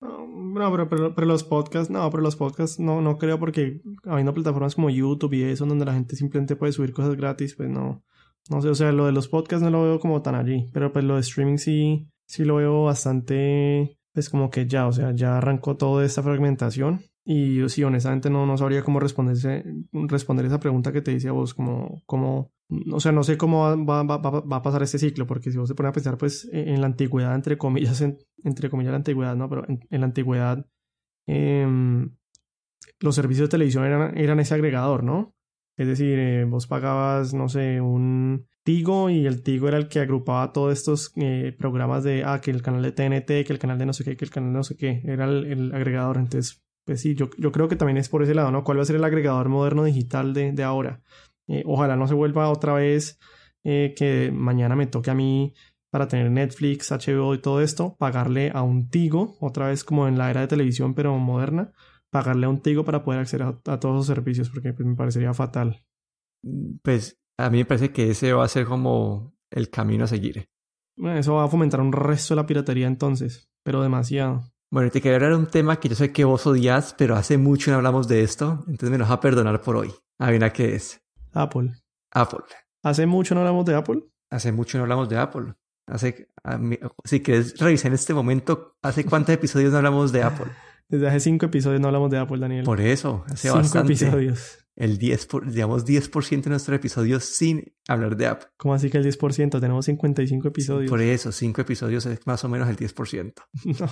No, 0.00 0.70
pero, 0.70 1.14
pero, 1.14 1.26
los 1.26 1.44
podcasts, 1.44 1.90
no, 1.90 2.10
pero 2.10 2.22
los 2.22 2.36
podcasts 2.36 2.78
no, 2.78 3.00
no 3.00 3.16
creo 3.16 3.38
porque 3.38 3.80
habiendo 4.04 4.34
plataformas 4.34 4.74
como 4.74 4.90
YouTube 4.90 5.32
y 5.32 5.44
eso 5.44 5.64
donde 5.64 5.86
la 5.86 5.94
gente 5.94 6.14
simplemente 6.14 6.56
puede 6.56 6.72
subir 6.72 6.92
cosas 6.92 7.16
gratis, 7.16 7.54
pues 7.54 7.70
no, 7.70 8.04
no 8.48 8.62
sé, 8.62 8.68
o 8.68 8.74
sea, 8.74 8.92
lo 8.92 9.06
de 9.06 9.12
los 9.12 9.28
podcasts 9.28 9.62
no 9.62 9.70
lo 9.70 9.82
veo 9.82 10.00
como 10.00 10.22
tan 10.22 10.34
allí, 10.34 10.68
pero 10.72 10.92
pues 10.92 11.04
lo 11.04 11.14
de 11.14 11.20
streaming 11.20 11.58
sí, 11.58 12.08
sí 12.26 12.44
lo 12.44 12.56
veo 12.56 12.84
bastante, 12.84 13.98
pues 14.12 14.30
como 14.30 14.50
que 14.50 14.66
ya, 14.66 14.86
o 14.86 14.92
sea, 14.92 15.12
ya 15.12 15.38
arrancó 15.38 15.76
toda 15.76 16.04
esta 16.04 16.22
fragmentación 16.22 17.00
Y 17.24 17.68
sí, 17.68 17.84
honestamente 17.84 18.30
no, 18.30 18.46
no 18.46 18.56
sabría 18.56 18.82
cómo 18.82 19.00
responderse, 19.00 19.64
responder 19.92 20.46
esa 20.46 20.60
pregunta 20.60 20.92
que 20.92 21.02
te 21.02 21.10
dice 21.10 21.28
a 21.28 21.32
vos, 21.32 21.54
como, 21.54 22.02
como, 22.06 22.52
o 22.92 23.00
sea, 23.00 23.12
no 23.12 23.22
sé 23.22 23.36
cómo 23.36 23.84
va, 23.84 24.02
va, 24.02 24.16
va, 24.18 24.40
va, 24.40 24.56
a 24.56 24.62
pasar 24.62 24.82
este 24.82 24.98
ciclo, 24.98 25.26
porque 25.26 25.50
si 25.50 25.58
vos 25.58 25.68
te 25.68 25.74
pones 25.74 25.90
a 25.90 25.94
pensar, 25.94 26.16
pues, 26.16 26.48
en 26.52 26.80
la 26.80 26.86
antigüedad, 26.86 27.34
entre 27.34 27.58
comillas, 27.58 28.00
entre 28.44 28.70
comillas 28.70 28.92
la 28.92 28.98
antigüedad, 28.98 29.36
¿no? 29.36 29.48
Pero 29.48 29.64
en, 29.68 30.00
la 30.00 30.06
antigüedad, 30.06 30.66
em, 31.26 32.16
los 33.00 33.14
servicios 33.14 33.48
de 33.48 33.50
televisión 33.50 33.84
eran, 33.84 34.16
eran 34.16 34.40
ese 34.40 34.54
agregador, 34.54 35.04
¿no? 35.04 35.34
Es 35.78 35.86
decir, 35.86 36.18
eh, 36.18 36.44
vos 36.44 36.66
pagabas, 36.66 37.34
no 37.34 37.48
sé, 37.48 37.80
un 37.80 38.48
Tigo 38.64 39.10
y 39.10 39.26
el 39.26 39.44
Tigo 39.44 39.68
era 39.68 39.78
el 39.78 39.86
que 39.86 40.00
agrupaba 40.00 40.52
todos 40.52 40.72
estos 40.76 41.12
eh, 41.14 41.54
programas 41.56 42.02
de, 42.02 42.24
ah, 42.24 42.40
que 42.40 42.50
el 42.50 42.62
canal 42.62 42.82
de 42.82 42.90
TNT, 42.90 43.46
que 43.46 43.52
el 43.52 43.60
canal 43.60 43.78
de 43.78 43.86
no 43.86 43.92
sé 43.92 44.02
qué, 44.02 44.16
que 44.16 44.24
el 44.24 44.30
canal 44.32 44.50
de 44.50 44.56
no 44.56 44.64
sé 44.64 44.76
qué, 44.76 45.02
era 45.04 45.26
el, 45.26 45.72
agregador. 45.72 46.16
Entonces, 46.16 46.64
pues 46.84 47.00
sí, 47.00 47.14
yo, 47.14 47.30
creo 47.30 47.68
que 47.68 47.76
también 47.76 47.96
es 47.96 48.08
por 48.08 48.24
ese 48.24 48.34
lado, 48.34 48.50
¿no? 48.50 48.64
¿Cuál 48.64 48.78
va 48.78 48.82
a 48.82 48.86
ser 48.86 48.96
el 48.96 49.04
agregador 49.04 49.48
moderno 49.48 49.84
digital 49.84 50.34
de, 50.34 50.50
de 50.50 50.64
ahora? 50.64 51.00
Eh, 51.46 51.62
ojalá 51.64 51.94
no 51.94 52.08
se 52.08 52.14
vuelva 52.14 52.50
otra 52.50 52.74
vez 52.74 53.18
que 53.62 54.30
mañana 54.32 54.76
me 54.76 54.86
toque 54.86 55.10
a 55.10 55.14
mí 55.14 55.52
para 55.90 56.08
tener 56.08 56.30
Netflix, 56.30 56.90
HBO 56.90 57.34
y 57.34 57.38
todo 57.38 57.60
esto, 57.60 57.96
pagarle 57.98 58.50
a 58.54 58.62
un 58.62 58.88
Tigo, 58.88 59.36
otra 59.40 59.68
vez 59.68 59.84
como 59.84 60.08
en 60.08 60.16
la 60.16 60.30
era 60.30 60.40
de 60.40 60.48
televisión 60.48 60.94
pero 60.94 61.18
moderna, 61.18 61.72
pagarle 62.10 62.46
a 62.46 62.48
un 62.48 62.60
Tigo 62.60 62.84
para 62.84 63.02
poder 63.02 63.20
acceder 63.20 63.46
a, 63.46 63.80
todos 63.80 63.94
los 63.94 64.06
servicios, 64.06 64.50
porque 64.50 64.72
pues, 64.72 64.86
me 64.86 64.94
parecería 64.94 65.34
fatal. 65.34 65.84
Pues 66.82 67.20
a 67.38 67.50
mí 67.50 67.58
me 67.58 67.64
parece 67.64 67.92
que 67.92 68.10
ese 68.10 68.32
va 68.32 68.44
a 68.44 68.48
ser 68.48 68.66
como 68.66 69.34
el 69.50 69.70
camino 69.70 70.04
a 70.04 70.08
seguir. 70.08 70.48
Bueno, 70.96 71.18
eso 71.18 71.34
va 71.34 71.44
a 71.44 71.48
fomentar 71.48 71.80
un 71.80 71.92
resto 71.92 72.34
de 72.34 72.40
la 72.40 72.46
piratería 72.46 72.86
entonces, 72.86 73.48
pero 73.62 73.82
demasiado. 73.82 74.42
Bueno, 74.70 74.90
te 74.90 75.00
quería 75.00 75.16
hablar 75.16 75.30
de 75.30 75.38
un 75.38 75.46
tema 75.46 75.80
que 75.80 75.88
yo 75.88 75.94
sé 75.94 76.12
que 76.12 76.24
vos 76.24 76.46
odias, 76.46 76.94
pero 76.98 77.16
hace 77.16 77.38
mucho 77.38 77.70
no 77.70 77.78
hablamos 77.78 78.06
de 78.08 78.22
esto, 78.22 78.64
entonces 78.66 78.90
me 78.90 78.98
lo 78.98 79.04
vas 79.04 79.12
a 79.12 79.20
perdonar 79.20 79.60
por 79.62 79.76
hoy. 79.76 79.92
Adivina 80.18 80.52
qué 80.52 80.74
es. 80.74 81.00
Apple. 81.32 81.72
Apple. 82.10 82.40
¿Hace 82.82 83.06
mucho 83.06 83.34
no 83.34 83.40
hablamos 83.40 83.64
de 83.64 83.74
Apple? 83.74 84.02
Hace 84.30 84.52
mucho 84.52 84.76
no 84.76 84.84
hablamos 84.84 85.08
de 85.08 85.18
Apple. 85.18 85.54
Hace, 85.86 86.28
si 87.04 87.22
quieres 87.22 87.58
revisar 87.58 87.88
en 87.88 87.94
este 87.94 88.12
momento, 88.12 88.76
¿hace 88.82 89.06
cuántos 89.06 89.34
episodios 89.34 89.72
no 89.72 89.78
hablamos 89.78 90.12
de 90.12 90.22
Apple? 90.22 90.52
Desde 90.90 91.06
hace 91.08 91.20
cinco 91.20 91.46
episodios 91.46 91.80
no 91.80 91.88
hablamos 91.88 92.10
de 92.10 92.18
Apple, 92.18 92.38
Daniel. 92.38 92.64
Por 92.64 92.80
eso, 92.80 93.24
hace 93.26 93.48
cinco 93.48 93.56
bastante. 93.58 93.92
episodios. 93.92 94.58
El 94.74 94.96
10, 94.96 95.26
por, 95.26 95.50
digamos 95.50 95.84
10% 95.84 96.42
de 96.44 96.50
nuestros 96.50 96.76
episodios 96.76 97.24
sin 97.24 97.74
hablar 97.88 98.16
de 98.16 98.26
Apple. 98.26 98.48
¿Cómo 98.56 98.74
así 98.74 98.88
que 98.88 98.98
el 98.98 99.04
10%? 99.04 99.60
Tenemos 99.60 99.84
55 99.84 100.48
episodios. 100.48 100.88
Por 100.88 101.02
eso, 101.02 101.32
cinco 101.32 101.60
episodios 101.60 102.06
es 102.06 102.26
más 102.26 102.44
o 102.44 102.48
menos 102.48 102.68
el 102.68 102.76
10%. 102.76 103.34
No. 103.80 103.90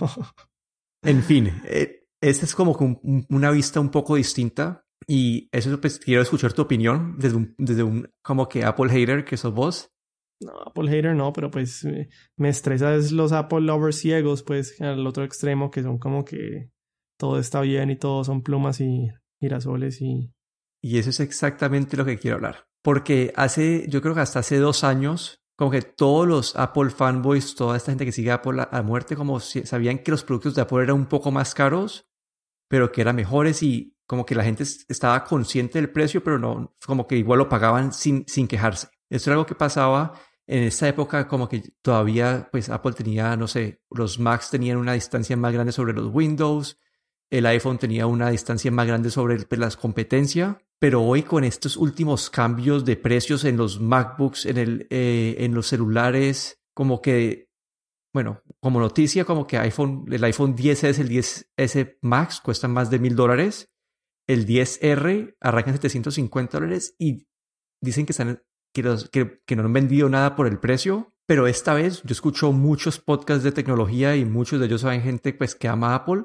En 1.02 1.22
fin, 1.22 1.52
eh, 1.64 2.06
esta 2.20 2.46
es 2.46 2.54
como 2.54 2.76
una 3.28 3.50
vista 3.50 3.80
un 3.80 3.90
poco 3.90 4.16
distinta 4.16 4.86
y 5.06 5.48
eso 5.52 5.78
pues 5.80 5.98
quiero 5.98 6.22
escuchar 6.22 6.52
tu 6.52 6.62
opinión 6.62 7.16
desde 7.18 7.36
un, 7.36 7.54
desde 7.58 7.82
un 7.82 8.08
como 8.22 8.48
que 8.48 8.64
Apple 8.64 8.90
hater 8.90 9.24
que 9.24 9.36
sos 9.36 9.52
vos. 9.52 9.92
No, 10.40 10.52
Apple 10.66 10.90
hater 10.90 11.14
no, 11.14 11.32
pero 11.32 11.50
pues 11.50 11.86
me 12.36 12.48
estresa 12.48 12.94
es 12.94 13.12
los 13.12 13.32
Apple 13.32 13.60
lovers 13.60 13.98
ciegos, 13.98 14.42
pues 14.42 14.80
al 14.80 15.06
otro 15.06 15.24
extremo 15.24 15.70
que 15.70 15.82
son 15.82 15.98
como 15.98 16.24
que 16.24 16.70
todo 17.16 17.38
está 17.38 17.61
bien 17.61 17.90
y 17.90 17.96
todo 17.96 18.25
son 18.25 18.42
plumas 18.42 18.80
y 18.80 19.11
girasoles 19.40 20.00
y... 20.00 20.32
Y 20.82 20.99
eso 20.99 21.11
es 21.11 21.20
exactamente 21.20 21.96
lo 21.96 22.04
que 22.04 22.18
quiero 22.18 22.37
hablar. 22.37 22.68
Porque 22.82 23.32
hace, 23.37 23.87
yo 23.88 24.00
creo 24.00 24.14
que 24.14 24.20
hasta 24.20 24.38
hace 24.38 24.58
dos 24.58 24.85
años, 24.85 25.42
como 25.56 25.70
que 25.70 25.82
todos 25.82 26.28
los 26.28 26.54
Apple 26.54 26.90
fanboys, 26.90 27.54
toda 27.54 27.76
esta 27.76 27.90
gente 27.90 28.04
que 28.04 28.12
sigue 28.12 28.30
Apple 28.30 28.64
a, 28.70 28.82
muerte, 28.82 29.16
como 29.16 29.40
si, 29.40 29.66
sabían 29.66 29.99
que 29.99 30.12
los 30.12 30.23
productos 30.23 30.54
de 30.54 30.62
Apple 30.62 30.85
eran 30.85 30.96
un 30.96 31.06
poco 31.06 31.32
más 31.32 31.54
caros, 31.54 32.08
pero 32.68 32.92
que 32.92 33.00
eran 33.00 33.16
mejores 33.16 33.62
y 33.62 33.96
como 34.06 34.25
que 34.25 34.37
la 34.37 34.44
gente 34.44 34.62
estaba 34.62 35.25
consciente 35.25 35.80
del 35.80 35.90
precio, 35.90 36.23
pero 36.23 36.38
no, 36.38 36.76
como 36.87 37.06
que 37.06 37.16
igual 37.16 37.40
lo 37.40 37.49
pagaban 37.49 37.92
sin, 37.92 38.25
sin 38.28 38.46
quejarse. 38.46 38.88
Eso 39.11 39.30
era 39.30 39.35
algo 39.35 39.46
que 39.46 39.54
pasaba 39.54 40.12
en 40.46 40.62
esta 40.62 40.87
época, 40.87 41.26
como 41.26 41.49
que 41.49 41.62
todavía, 41.82 42.49
pues 42.52 42.68
Apple 42.68 42.92
tenía, 42.92 43.37
no 43.37 43.49
sé, 43.49 43.80
los 43.90 44.20
Macs 44.20 44.50
tenían 44.50 44.76
una 44.76 44.92
distancia 44.92 45.37
más 45.37 45.52
grande 45.52 45.73
sobre 45.73 45.92
los 45.92 46.14
Windows, 46.14 46.78
el 47.30 47.47
iPhone 47.47 47.78
tenía 47.78 48.06
una 48.06 48.30
distancia 48.30 48.71
más 48.71 48.87
grande 48.87 49.11
sobre 49.11 49.37
pues, 49.45 49.59
la 49.61 49.71
competencia, 49.71 50.59
pero 50.78 51.02
hoy 51.02 51.23
con 51.23 51.45
estos 51.45 51.76
últimos 51.76 52.30
cambios 52.30 52.85
de 52.85 52.97
precios 52.97 53.45
en 53.45 53.56
los 53.56 53.80
MacBooks, 53.80 54.47
en, 54.47 54.59
el, 54.59 54.87
eh, 54.90 55.37
en 55.38 55.54
los 55.54 55.66
celulares, 55.66 56.61
como 56.75 57.00
que, 57.00 57.49
bueno, 58.12 58.42
como 58.61 58.80
noticia, 58.80 59.25
como 59.25 59.47
que 59.47 59.59
iPhone, 59.59 60.04
el 60.11 60.23
iPhone 60.25 60.56
10S, 60.56 60.99
el 60.99 61.09
10S 61.09 61.99
Max 62.02 62.40
cuestan 62.40 62.73
más 62.73 62.90
de 62.90 62.99
mil 62.99 63.16
dólares, 63.16 63.73
el 64.28 64.47
10R 64.47 65.37
arranca 65.40 65.71
en 65.71 65.76
750 65.76 66.59
dólares 66.59 66.95
y 66.99 67.26
dicen 67.80 68.06
que, 68.06 68.12
están, 68.12 68.42
que, 68.73 69.40
que 69.47 69.56
no 69.56 69.64
han 69.64 69.73
vendido 69.73 70.09
nada 70.09 70.37
por 70.37 70.47
el 70.47 70.59
precio, 70.59 71.14
pero 71.26 71.47
esta 71.47 71.75
vez 71.75 72.02
yo 72.02 72.12
escucho 72.12 72.52
muchos 72.52 73.00
podcasts 73.00 73.42
de 73.42 73.52
tecnología 73.52 74.16
y 74.16 74.25
muchos 74.25 74.61
de 74.61 74.66
ellos 74.66 74.83
saben 74.83 75.02
gente 75.02 75.33
pues 75.33 75.54
que 75.54 75.68
ama 75.68 75.95
Apple. 75.95 76.23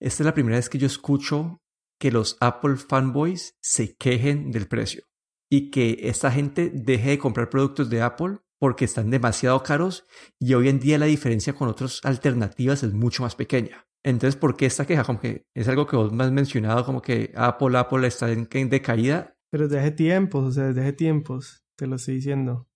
Esta 0.00 0.22
es 0.22 0.26
la 0.26 0.34
primera 0.34 0.56
vez 0.56 0.70
que 0.70 0.78
yo 0.78 0.86
escucho 0.86 1.60
que 2.00 2.10
los 2.10 2.38
Apple 2.40 2.76
fanboys 2.76 3.58
se 3.60 3.94
quejen 3.96 4.50
del 4.50 4.66
precio 4.66 5.04
y 5.50 5.70
que 5.70 5.98
esta 6.04 6.30
gente 6.30 6.70
deje 6.70 7.10
de 7.10 7.18
comprar 7.18 7.50
productos 7.50 7.90
de 7.90 8.00
Apple 8.00 8.38
porque 8.58 8.86
están 8.86 9.10
demasiado 9.10 9.62
caros 9.62 10.06
y 10.38 10.54
hoy 10.54 10.68
en 10.68 10.80
día 10.80 10.98
la 10.98 11.06
diferencia 11.06 11.52
con 11.52 11.68
otras 11.68 12.00
alternativas 12.04 12.82
es 12.82 12.94
mucho 12.94 13.22
más 13.22 13.34
pequeña. 13.34 13.86
Entonces, 14.02 14.36
¿por 14.36 14.56
qué 14.56 14.64
esta 14.64 14.86
queja? 14.86 15.04
Como 15.04 15.20
que 15.20 15.46
es 15.54 15.68
algo 15.68 15.86
que 15.86 15.96
vos 15.96 16.10
me 16.12 16.24
has 16.24 16.32
mencionado, 16.32 16.86
como 16.86 17.02
que 17.02 17.32
Apple, 17.36 17.76
Apple 17.76 18.06
está 18.06 18.30
en, 18.30 18.48
en 18.50 18.70
decaída. 18.70 19.36
Pero 19.50 19.68
desde 19.68 19.80
hace 19.80 19.90
tiempos, 19.90 20.44
o 20.44 20.52
sea, 20.52 20.64
desde 20.68 20.80
hace 20.80 20.92
tiempos, 20.94 21.62
te 21.76 21.86
lo 21.86 21.96
estoy 21.96 22.14
diciendo. 22.14 22.66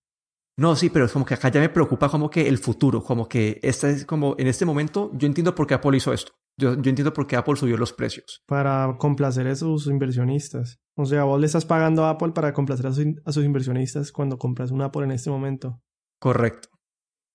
No, 0.57 0.75
sí, 0.75 0.91
pero 0.91 1.05
es 1.05 1.11
como 1.11 1.25
que 1.25 1.33
acá 1.33 1.49
ya 1.49 1.59
me 1.59 1.69
preocupa 1.69 2.09
como 2.09 2.29
que 2.29 2.47
el 2.47 2.59
futuro, 2.59 3.03
como 3.03 3.27
que 3.27 3.59
esta 3.63 3.89
es 3.89 4.05
como 4.05 4.35
en 4.37 4.45
este 4.45 4.65
momento 4.65 5.11
yo 5.15 5.25
entiendo 5.25 5.55
por 5.55 5.65
qué 5.65 5.73
Apple 5.73 5.97
hizo 5.97 6.13
esto. 6.13 6.33
Yo, 6.57 6.71
entiendo 6.73 7.13
por 7.13 7.27
qué 7.27 7.35
Apple 7.35 7.55
subió 7.57 7.77
los 7.77 7.91
precios. 7.91 8.41
Para 8.47 8.95
complacer 8.97 9.47
a 9.47 9.55
sus 9.55 9.87
inversionistas. 9.87 10.79
O 10.95 11.05
sea, 11.05 11.23
vos 11.23 11.39
le 11.39 11.47
estás 11.47 11.65
pagando 11.65 12.05
a 12.05 12.11
Apple 12.11 12.31
para 12.31 12.53
complacer 12.53 12.87
a, 12.87 12.89
a 12.89 13.31
sus 13.31 13.43
inversionistas 13.43 14.11
cuando 14.11 14.37
compras 14.37 14.71
un 14.71 14.81
Apple 14.81 15.03
en 15.03 15.11
este 15.11 15.29
momento. 15.29 15.81
Correcto. 16.19 16.69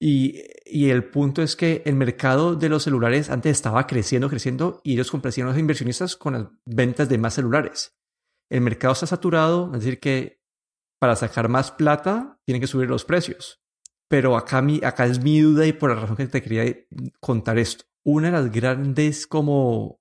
Y, 0.02 0.40
y, 0.64 0.88
el 0.88 1.04
punto 1.04 1.42
es 1.42 1.56
que 1.56 1.82
el 1.84 1.94
mercado 1.94 2.56
de 2.56 2.70
los 2.70 2.84
celulares 2.84 3.28
antes 3.28 3.52
estaba 3.52 3.86
creciendo, 3.86 4.30
creciendo, 4.30 4.80
y 4.82 4.94
ellos 4.94 5.10
complacían 5.10 5.46
a 5.46 5.50
los 5.50 5.58
inversionistas 5.58 6.16
con 6.16 6.32
las 6.32 6.46
ventas 6.64 7.10
de 7.10 7.18
más 7.18 7.34
celulares. 7.34 7.98
El 8.50 8.62
mercado 8.62 8.94
está 8.94 9.06
saturado, 9.06 9.66
es 9.74 9.84
decir, 9.84 10.00
que 10.00 10.40
para 10.98 11.16
sacar 11.16 11.50
más 11.50 11.70
plata 11.70 12.40
tienen 12.46 12.62
que 12.62 12.66
subir 12.66 12.88
los 12.88 13.04
precios. 13.04 13.60
Pero 14.08 14.38
acá, 14.38 14.62
mi, 14.62 14.80
acá 14.82 15.04
es 15.04 15.22
mi 15.22 15.40
duda 15.40 15.66
y 15.66 15.74
por 15.74 15.90
la 15.90 16.00
razón 16.00 16.16
que 16.16 16.26
te 16.26 16.42
quería 16.42 16.74
contar 17.20 17.58
esto 17.58 17.84
una 18.10 18.28
de 18.28 18.32
las 18.32 18.50
grandes 18.50 19.26
como 19.26 20.00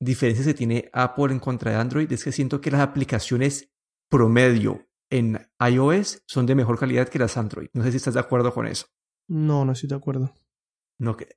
diferencias 0.00 0.46
que 0.46 0.54
tiene 0.54 0.90
Apple 0.92 1.32
en 1.32 1.40
contra 1.40 1.70
de 1.70 1.76
Android 1.78 2.10
es 2.12 2.24
que 2.24 2.32
siento 2.32 2.60
que 2.60 2.70
las 2.70 2.80
aplicaciones 2.80 3.72
promedio 4.10 4.86
en 5.10 5.38
iOS 5.60 6.22
son 6.26 6.46
de 6.46 6.54
mejor 6.54 6.78
calidad 6.78 7.08
que 7.08 7.18
las 7.18 7.36
Android. 7.36 7.68
No 7.72 7.84
sé 7.84 7.90
si 7.90 7.98
estás 7.98 8.14
de 8.14 8.20
acuerdo 8.20 8.52
con 8.52 8.66
eso. 8.66 8.86
No, 9.28 9.64
no 9.64 9.72
estoy 9.72 9.88
de 9.88 9.94
acuerdo. 9.96 10.34
No 10.98 11.16
que... 11.16 11.36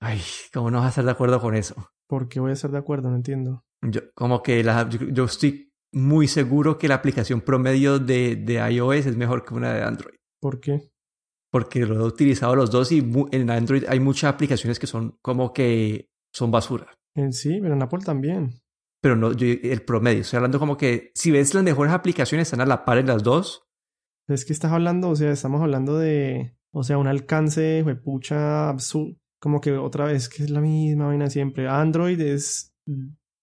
Ay, 0.00 0.20
¿cómo 0.52 0.70
no 0.70 0.78
vas 0.78 0.86
a 0.86 0.88
estar 0.90 1.04
de 1.04 1.10
acuerdo 1.10 1.40
con 1.40 1.54
eso? 1.54 1.90
¿Por 2.06 2.28
qué 2.28 2.40
voy 2.40 2.50
a 2.50 2.54
estar 2.54 2.70
de 2.70 2.78
acuerdo? 2.78 3.10
No 3.10 3.16
entiendo. 3.16 3.64
Yo, 3.82 4.00
como 4.14 4.42
que 4.42 4.62
la, 4.62 4.88
yo, 4.88 5.24
estoy 5.24 5.72
muy 5.92 6.28
seguro 6.28 6.76
que 6.76 6.88
la 6.88 6.96
aplicación 6.96 7.40
promedio 7.40 7.98
de, 7.98 8.36
de 8.36 8.54
iOS 8.54 9.06
es 9.06 9.16
mejor 9.16 9.44
que 9.44 9.54
una 9.54 9.72
de 9.72 9.82
Android. 9.82 10.16
¿Por 10.40 10.60
qué? 10.60 10.90
Porque 11.54 11.86
lo 11.86 11.94
he 11.94 12.08
utilizado 12.08 12.56
los 12.56 12.72
dos 12.72 12.90
y 12.90 12.98
en 13.30 13.48
Android 13.48 13.84
hay 13.86 14.00
muchas 14.00 14.34
aplicaciones 14.34 14.80
que 14.80 14.88
son 14.88 15.16
como 15.22 15.52
que 15.52 16.10
son 16.32 16.50
basura. 16.50 16.98
Sí, 17.30 17.60
pero 17.62 17.74
en 17.74 17.82
Apple 17.82 18.00
también. 18.04 18.60
Pero 19.00 19.14
no, 19.14 19.30
yo, 19.30 19.46
el 19.46 19.82
promedio, 19.82 20.22
estoy 20.22 20.38
hablando 20.38 20.58
como 20.58 20.76
que 20.76 21.12
si 21.14 21.30
ves 21.30 21.54
las 21.54 21.62
mejores 21.62 21.92
aplicaciones 21.92 22.48
están 22.48 22.60
a 22.60 22.66
la 22.66 22.84
par 22.84 22.98
en 22.98 23.06
las 23.06 23.22
dos. 23.22 23.68
Es 24.26 24.44
que 24.44 24.52
estás 24.52 24.72
hablando, 24.72 25.10
o 25.10 25.14
sea, 25.14 25.30
estamos 25.30 25.62
hablando 25.62 25.96
de, 25.96 26.56
o 26.72 26.82
sea, 26.82 26.98
un 26.98 27.06
alcance, 27.06 27.84
pucha, 28.02 28.68
absurdo. 28.68 29.14
Como 29.40 29.60
que 29.60 29.70
otra 29.74 30.06
vez, 30.06 30.28
que 30.28 30.42
es 30.42 30.50
la 30.50 30.60
misma 30.60 31.06
vaina 31.06 31.30
siempre. 31.30 31.68
Android 31.68 32.20
es 32.20 32.74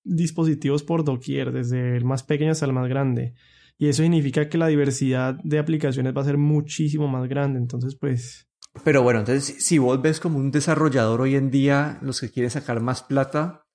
dispositivos 0.03 0.84
por 0.84 1.06
doquier, 1.06 1.53
desde 1.53 1.96
el 1.96 2.03
más 2.03 2.24
pequeño 2.24 2.51
hasta 2.51 2.65
el 2.65 2.74
más 2.74 2.89
grande. 2.89 3.36
Y 3.81 3.89
eso 3.89 4.03
significa 4.03 4.47
que 4.47 4.59
la 4.59 4.67
diversidad 4.67 5.33
de 5.43 5.57
aplicaciones 5.57 6.15
va 6.15 6.21
a 6.21 6.25
ser 6.25 6.38
muchísimo 6.38 7.07
más 7.07 7.27
grande. 7.27 7.57
Entonces, 7.57 7.95
pues... 8.00 8.47
Pero 8.83 9.01
bueno, 9.01 9.21
entonces 9.21 9.65
si 9.65 9.79
vos 9.79 10.00
ves 10.00 10.19
como 10.19 10.38
un 10.38 10.51
desarrollador 10.51 11.19
hoy 11.19 11.33
en 11.33 11.50
día, 11.50 11.97
los 12.03 12.21
que 12.21 12.29
quieren 12.29 12.51
sacar 12.51 12.79
más 12.79 13.01
plata, 13.01 13.65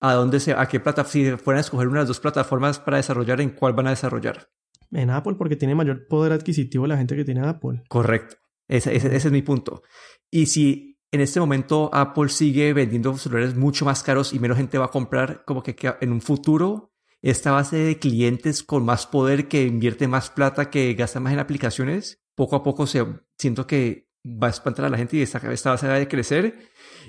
¿a 0.00 0.14
dónde 0.14 0.38
se, 0.38 0.52
a 0.52 0.66
qué 0.66 0.78
plataforma, 0.78 1.10
si 1.10 1.36
fueran 1.42 1.58
a 1.58 1.62
escoger 1.62 1.88
una 1.88 1.96
de 1.98 2.02
las 2.02 2.08
dos 2.08 2.20
plataformas 2.20 2.78
para 2.78 2.98
desarrollar, 2.98 3.40
¿en 3.40 3.50
cuál 3.50 3.72
van 3.72 3.88
a 3.88 3.90
desarrollar? 3.90 4.50
En 4.92 5.10
Apple, 5.10 5.34
porque 5.36 5.56
tiene 5.56 5.74
mayor 5.74 6.06
poder 6.06 6.30
adquisitivo 6.30 6.86
la 6.86 6.96
gente 6.96 7.16
que 7.16 7.24
tiene 7.24 7.40
Apple. 7.40 7.82
Correcto. 7.88 8.36
Ese, 8.68 8.94
ese, 8.94 9.08
ese 9.08 9.28
es 9.28 9.32
mi 9.32 9.42
punto. 9.42 9.82
Y 10.30 10.46
si 10.46 11.00
en 11.10 11.22
este 11.22 11.40
momento 11.40 11.90
Apple 11.92 12.28
sigue 12.28 12.72
vendiendo 12.72 13.16
celulares 13.16 13.56
mucho 13.56 13.84
más 13.84 14.04
caros 14.04 14.32
y 14.32 14.38
menos 14.38 14.58
gente 14.58 14.78
va 14.78 14.84
a 14.84 14.90
comprar, 14.90 15.42
como 15.44 15.64
que 15.64 15.74
en 16.00 16.12
un 16.12 16.20
futuro 16.20 16.92
esta 17.22 17.52
base 17.52 17.76
de 17.76 17.98
clientes 17.98 18.62
con 18.62 18.84
más 18.84 19.06
poder, 19.06 19.48
que 19.48 19.64
invierte 19.64 20.08
más 20.08 20.30
plata, 20.30 20.70
que 20.70 20.94
gasta 20.94 21.20
más 21.20 21.32
en 21.32 21.38
aplicaciones, 21.38 22.22
poco 22.34 22.56
a 22.56 22.62
poco 22.62 22.86
se, 22.86 23.04
siento 23.38 23.66
que 23.66 24.08
va 24.24 24.48
a 24.48 24.50
espantar 24.50 24.84
a 24.84 24.90
la 24.90 24.98
gente 24.98 25.16
y 25.16 25.22
esta, 25.22 25.38
esta 25.52 25.70
base 25.70 25.88
va 25.88 25.96
a 25.96 26.08
crecer. 26.08 26.54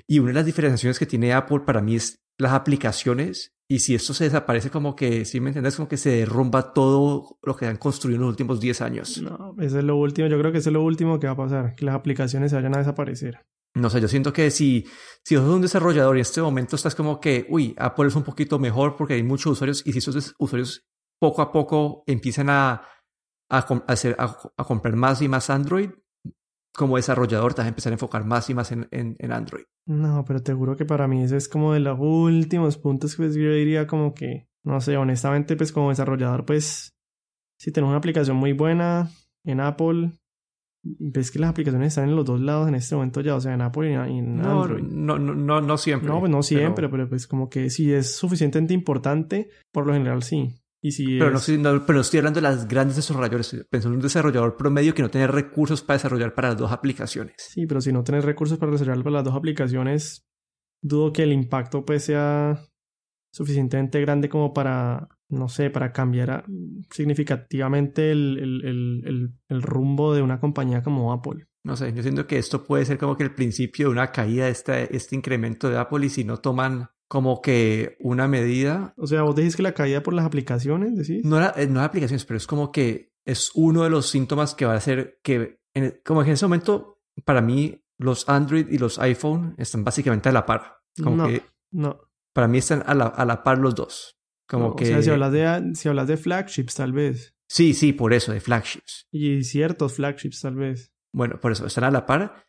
Y 0.07 0.19
una 0.19 0.29
de 0.29 0.35
las 0.35 0.45
diferenciaciones 0.45 0.99
que 0.99 1.05
tiene 1.05 1.33
Apple 1.33 1.61
para 1.61 1.81
mí 1.81 1.95
es 1.95 2.23
las 2.37 2.53
aplicaciones. 2.53 3.53
Y 3.69 3.79
si 3.79 3.95
esto 3.95 4.13
se 4.13 4.23
desaparece, 4.23 4.69
como 4.69 4.95
que, 4.95 5.25
si 5.25 5.41
me 5.41 5.49
entiendes, 5.49 5.75
como 5.75 5.89
que 5.89 5.97
se 5.97 6.09
derrumba 6.11 6.73
todo 6.73 7.37
lo 7.43 7.55
que 7.57 7.65
han 7.65 7.75
construido 7.75 8.15
en 8.15 8.21
los 8.21 8.29
últimos 8.29 8.61
10 8.61 8.81
años. 8.81 9.21
No, 9.21 9.55
eso 9.59 9.79
es 9.79 9.83
lo 9.83 9.97
último. 9.97 10.27
Yo 10.29 10.39
creo 10.39 10.53
que 10.53 10.59
eso 10.59 10.69
es 10.69 10.73
lo 10.73 10.83
último 10.83 11.19
que 11.19 11.27
va 11.27 11.33
a 11.33 11.37
pasar, 11.37 11.75
que 11.75 11.83
las 11.83 11.95
aplicaciones 11.95 12.51
se 12.51 12.55
vayan 12.55 12.75
a 12.75 12.79
desaparecer. 12.79 13.45
No 13.77 13.89
sé, 13.89 14.01
yo 14.01 14.07
siento 14.07 14.33
que 14.33 14.49
si, 14.49 14.85
si 15.23 15.35
sos 15.35 15.47
un 15.47 15.61
desarrollador 15.61 16.15
y 16.15 16.19
en 16.19 16.21
este 16.21 16.41
momento 16.41 16.75
estás 16.75 16.95
como 16.95 17.19
que, 17.19 17.45
uy, 17.49 17.75
Apple 17.77 18.07
es 18.07 18.15
un 18.15 18.23
poquito 18.23 18.59
mejor 18.59 18.95
porque 18.95 19.13
hay 19.13 19.23
muchos 19.23 19.53
usuarios 19.53 19.85
y 19.85 19.93
si 19.93 19.99
esos 19.99 20.35
usuarios 20.39 20.87
poco 21.19 21.41
a 21.41 21.51
poco 21.51 22.03
empiezan 22.07 22.49
a, 22.49 22.81
a, 23.49 23.65
comprar 24.65 24.95
más 24.95 25.21
y 25.21 25.27
más 25.27 25.49
Android, 25.49 25.89
como 26.73 26.97
desarrollador 26.97 27.53
te 27.53 27.61
vas 27.61 27.65
a 27.65 27.69
empezar 27.69 27.91
a 27.91 27.95
enfocar 27.95 28.25
más 28.25 28.49
y 28.49 28.53
más 28.53 28.71
en, 28.71 28.87
en, 28.91 29.31
Android. 29.31 29.63
No, 29.85 30.23
pero 30.25 30.41
te 30.41 30.53
juro 30.53 30.75
que 30.75 30.85
para 30.85 31.07
mí 31.07 31.23
ese 31.23 31.37
es 31.37 31.47
como 31.47 31.73
de 31.73 31.79
los 31.79 31.97
últimos 31.99 32.77
puntos 32.77 33.15
que 33.15 33.23
pues, 33.23 33.35
yo 33.35 33.51
diría 33.51 33.87
como 33.87 34.13
que, 34.13 34.49
no 34.63 34.81
sé, 34.81 34.97
honestamente, 34.97 35.55
pues 35.55 35.71
como 35.71 35.89
desarrollador, 35.89 36.45
pues 36.45 36.95
si 37.59 37.71
tienes 37.71 37.89
una 37.89 37.97
aplicación 37.97 38.37
muy 38.37 38.53
buena 38.53 39.09
en 39.43 39.59
Apple, 39.59 40.11
ves 40.99 41.31
que 41.31 41.39
las 41.39 41.49
aplicaciones 41.49 41.89
están 41.89 42.09
en 42.09 42.15
los 42.15 42.25
dos 42.25 42.39
lados 42.39 42.67
en 42.67 42.75
este 42.75 42.95
momento 42.95 43.21
ya, 43.21 43.35
o 43.35 43.41
sea, 43.41 43.53
en 43.53 43.61
Apple 43.61 43.91
y 43.91 43.93
en, 43.93 44.39
Android. 44.39 44.83
No, 44.83 45.17
no, 45.17 45.33
no, 45.33 45.61
no 45.61 45.77
siempre. 45.77 46.09
No, 46.09 46.19
pues 46.19 46.31
no 46.31 46.43
siempre, 46.43 46.89
pero... 46.89 47.09
pues 47.09 47.27
como 47.27 47.49
que 47.49 47.69
si 47.69 47.91
es 47.91 48.15
suficientemente 48.15 48.73
importante, 48.73 49.49
por 49.71 49.87
lo 49.87 49.93
general 49.93 50.23
sí. 50.23 50.55
Y 50.81 50.91
si 50.91 51.17
pero, 51.17 51.39
no, 51.57 51.85
pero 51.85 52.01
estoy 52.01 52.19
hablando 52.19 52.37
de 52.39 52.43
las 52.43 52.67
grandes 52.67 52.95
desarrolladores. 52.95 53.65
Pensando 53.69 53.95
en 53.95 53.97
un 53.97 54.03
desarrollador 54.03 54.57
promedio 54.57 54.93
que 54.93 55.01
no 55.01 55.09
tiene 55.09 55.27
recursos 55.27 55.81
para 55.81 55.97
desarrollar 55.97 56.33
para 56.35 56.49
las 56.49 56.57
dos 56.57 56.71
aplicaciones. 56.71 57.35
Sí, 57.37 57.65
pero 57.65 57.81
si 57.81 57.91
no 57.91 58.03
tienes 58.03 58.23
recursos 58.23 58.57
para 58.57 58.71
desarrollar 58.71 59.03
para 59.03 59.15
las 59.17 59.25
dos 59.25 59.35
aplicaciones, 59.35 60.27
dudo 60.81 61.11
que 61.11 61.23
el 61.23 61.33
impacto 61.33 61.83
pues 61.83 62.03
sea 62.05 62.63
suficientemente 63.31 63.99
grande 64.01 64.29
como 64.29 64.53
para 64.53 65.09
no 65.29 65.49
sé, 65.49 65.69
para 65.69 65.91
cambiar 65.91 66.45
significativamente 66.91 68.11
el, 68.11 69.33
rumbo 69.49 70.13
de 70.13 70.21
una 70.21 70.39
compañía 70.39 70.83
como 70.83 71.11
Apple. 71.11 71.47
No 71.63 71.75
sé, 71.75 71.93
yo 71.93 72.01
siento 72.01 72.27
que 72.27 72.37
esto 72.37 72.63
puede 72.63 72.85
ser 72.85 72.97
como 72.97 73.17
que 73.17 73.23
el 73.23 73.33
principio 73.33 73.87
de 73.87 73.91
una 73.91 74.11
caída 74.11 74.45
de 74.45 74.51
este, 74.51 74.95
este 74.95 75.15
incremento 75.15 75.69
de 75.69 75.77
Apple 75.77 76.05
y 76.05 76.09
si 76.09 76.23
no 76.23 76.37
toman 76.37 76.89
como 77.07 77.41
que 77.41 77.97
una 77.99 78.27
medida. 78.27 78.93
O 78.97 79.07
sea, 79.07 79.23
vos 79.23 79.35
decís 79.35 79.55
que 79.55 79.63
la 79.63 79.73
caída 79.73 80.03
por 80.03 80.13
las 80.13 80.25
aplicaciones, 80.25 80.95
decís. 80.95 81.25
No, 81.25 81.37
era, 81.37 81.53
eh, 81.57 81.67
no 81.67 81.81
aplicaciones, 81.81 82.25
pero 82.25 82.37
es 82.37 82.47
como 82.47 82.71
que 82.71 83.13
es 83.25 83.51
uno 83.55 83.83
de 83.83 83.89
los 83.89 84.09
síntomas 84.09 84.55
que 84.55 84.65
va 84.65 84.73
a 84.73 84.77
hacer 84.77 85.19
que, 85.23 85.59
como 86.05 86.21
que 86.23 86.29
en 86.29 86.33
ese 86.33 86.45
momento, 86.45 87.01
para 87.25 87.41
mí, 87.41 87.83
los 87.97 88.29
Android 88.29 88.67
y 88.69 88.77
los 88.77 88.99
iPhone 88.99 89.55
están 89.57 89.83
básicamente 89.83 90.29
a 90.29 90.31
la 90.31 90.45
par. 90.45 90.77
Como 91.01 91.17
no, 91.17 91.27
que 91.27 91.43
no. 91.71 91.99
Para 92.33 92.47
mí 92.47 92.59
están 92.59 92.83
a 92.85 92.93
la, 92.93 93.05
a 93.07 93.25
la 93.25 93.43
par 93.43 93.57
los 93.57 93.75
dos. 93.75 94.16
Como 94.47 94.75
que... 94.75 94.85
O 94.85 94.87
sea, 94.87 95.01
si 95.01 95.09
hablas, 95.09 95.31
de, 95.31 95.75
si 95.75 95.89
hablas 95.89 96.07
de 96.07 96.17
flagships, 96.17 96.75
tal 96.75 96.93
vez. 96.93 97.35
Sí, 97.49 97.73
sí, 97.73 97.93
por 97.93 98.13
eso, 98.13 98.31
de 98.31 98.39
flagships. 98.39 99.07
Y 99.11 99.43
ciertos 99.43 99.93
flagships, 99.93 100.41
tal 100.41 100.55
vez. 100.55 100.93
Bueno, 101.13 101.39
por 101.39 101.51
eso, 101.51 101.65
están 101.65 101.83
a 101.83 101.91
la 101.91 102.05
par. 102.05 102.47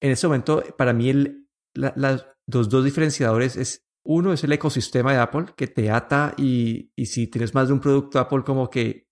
En 0.00 0.10
este 0.12 0.26
momento, 0.26 0.62
para 0.76 0.92
mí, 0.92 1.10
el, 1.10 1.48
los 1.74 2.68
dos 2.68 2.84
diferenciadores 2.84 3.56
es... 3.56 3.82
Uno 4.08 4.32
es 4.32 4.44
el 4.44 4.52
ecosistema 4.52 5.12
de 5.12 5.18
Apple 5.18 5.46
que 5.56 5.66
te 5.66 5.90
ata 5.90 6.32
y, 6.36 6.92
y 6.94 7.06
si 7.06 7.26
tienes 7.26 7.54
más 7.54 7.66
de 7.66 7.74
un 7.74 7.80
producto 7.80 8.20
Apple 8.20 8.44
como 8.44 8.70
que 8.70 9.08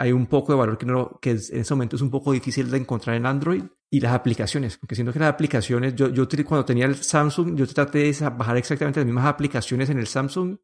hay 0.00 0.10
un 0.10 0.26
poco 0.26 0.52
de 0.52 0.58
valor 0.58 0.76
que, 0.76 0.86
no, 0.86 1.18
que 1.22 1.30
en 1.30 1.36
ese 1.36 1.74
momento 1.74 1.94
es 1.94 2.02
un 2.02 2.10
poco 2.10 2.32
difícil 2.32 2.68
de 2.70 2.78
encontrar 2.78 3.14
en 3.14 3.26
Android 3.26 3.62
y 3.92 4.00
las 4.00 4.12
aplicaciones, 4.12 4.76
porque 4.76 4.96
siento 4.96 5.12
que 5.12 5.20
las 5.20 5.32
aplicaciones, 5.32 5.94
yo, 5.94 6.08
yo 6.08 6.26
cuando 6.44 6.64
tenía 6.64 6.86
el 6.86 6.96
Samsung, 6.96 7.54
yo 7.54 7.66
traté 7.68 7.98
de 7.98 8.30
bajar 8.30 8.56
exactamente 8.56 8.98
las 8.98 9.06
mismas 9.06 9.26
aplicaciones 9.26 9.88
en 9.90 9.98
el 9.98 10.08
Samsung 10.08 10.58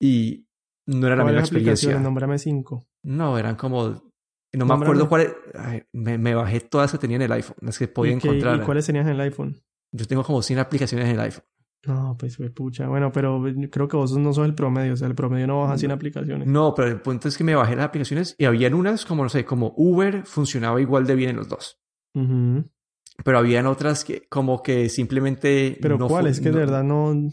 y 0.00 0.46
no 0.86 1.06
era 1.06 1.16
la 1.16 1.24
misma 1.24 1.40
experiencia. 1.40 1.98
Nómbrame 1.98 2.38
cinco. 2.38 2.86
No, 3.02 3.38
eran 3.38 3.56
como... 3.56 4.02
No 4.52 4.64
me 4.64 4.74
acuerdo 4.74 5.08
cuáles... 5.08 5.32
Me, 5.92 6.34
bajé 6.34 6.60
todas 6.60 6.92
que 6.92 6.98
tenía 6.98 7.16
en 7.16 7.22
el 7.22 7.32
iPhone, 7.32 7.56
las 7.60 7.78
que 7.78 7.88
podía 7.88 8.14
encontrar. 8.14 8.60
¿Y 8.60 8.64
cuáles 8.64 8.86
tenías 8.86 9.06
en 9.06 9.12
el 9.12 9.20
iPhone? 9.20 9.60
Yo 9.92 10.06
tengo 10.06 10.24
como 10.24 10.42
100 10.42 10.58
aplicaciones 10.58 11.06
en 11.06 11.14
el 11.14 11.20
iPhone. 11.20 11.44
No, 11.86 12.16
pues 12.18 12.36
pucha. 12.54 12.88
Bueno, 12.88 13.12
pero 13.12 13.42
creo 13.70 13.88
que 13.88 13.96
vos 13.96 14.16
no 14.16 14.32
sos 14.32 14.46
el 14.46 14.54
promedio. 14.54 14.94
O 14.94 14.96
sea, 14.96 15.08
el 15.08 15.14
promedio 15.14 15.46
no 15.46 15.60
baja 15.60 15.78
100 15.78 15.92
aplicaciones. 15.92 16.48
No, 16.48 16.74
pero 16.74 16.88
el 16.88 17.00
punto 17.00 17.28
es 17.28 17.36
que 17.36 17.44
me 17.44 17.54
bajé 17.54 17.76
las 17.76 17.86
aplicaciones 17.86 18.34
y 18.38 18.46
habían 18.46 18.74
unas 18.74 19.04
como, 19.04 19.22
no 19.22 19.28
sé, 19.28 19.44
como 19.44 19.74
Uber 19.76 20.24
funcionaba 20.24 20.80
igual 20.80 21.06
de 21.06 21.14
bien 21.14 21.30
en 21.30 21.36
los 21.36 21.48
dos. 21.48 21.80
Pero 23.24 23.38
habían 23.38 23.66
otras 23.66 24.04
que 24.04 24.26
como 24.28 24.62
que 24.62 24.88
simplemente... 24.88 25.78
¿Pero 25.80 25.98
cuáles? 25.98 26.40
Que 26.40 26.50
de 26.50 26.58
verdad 26.58 26.82
no... 26.82 27.30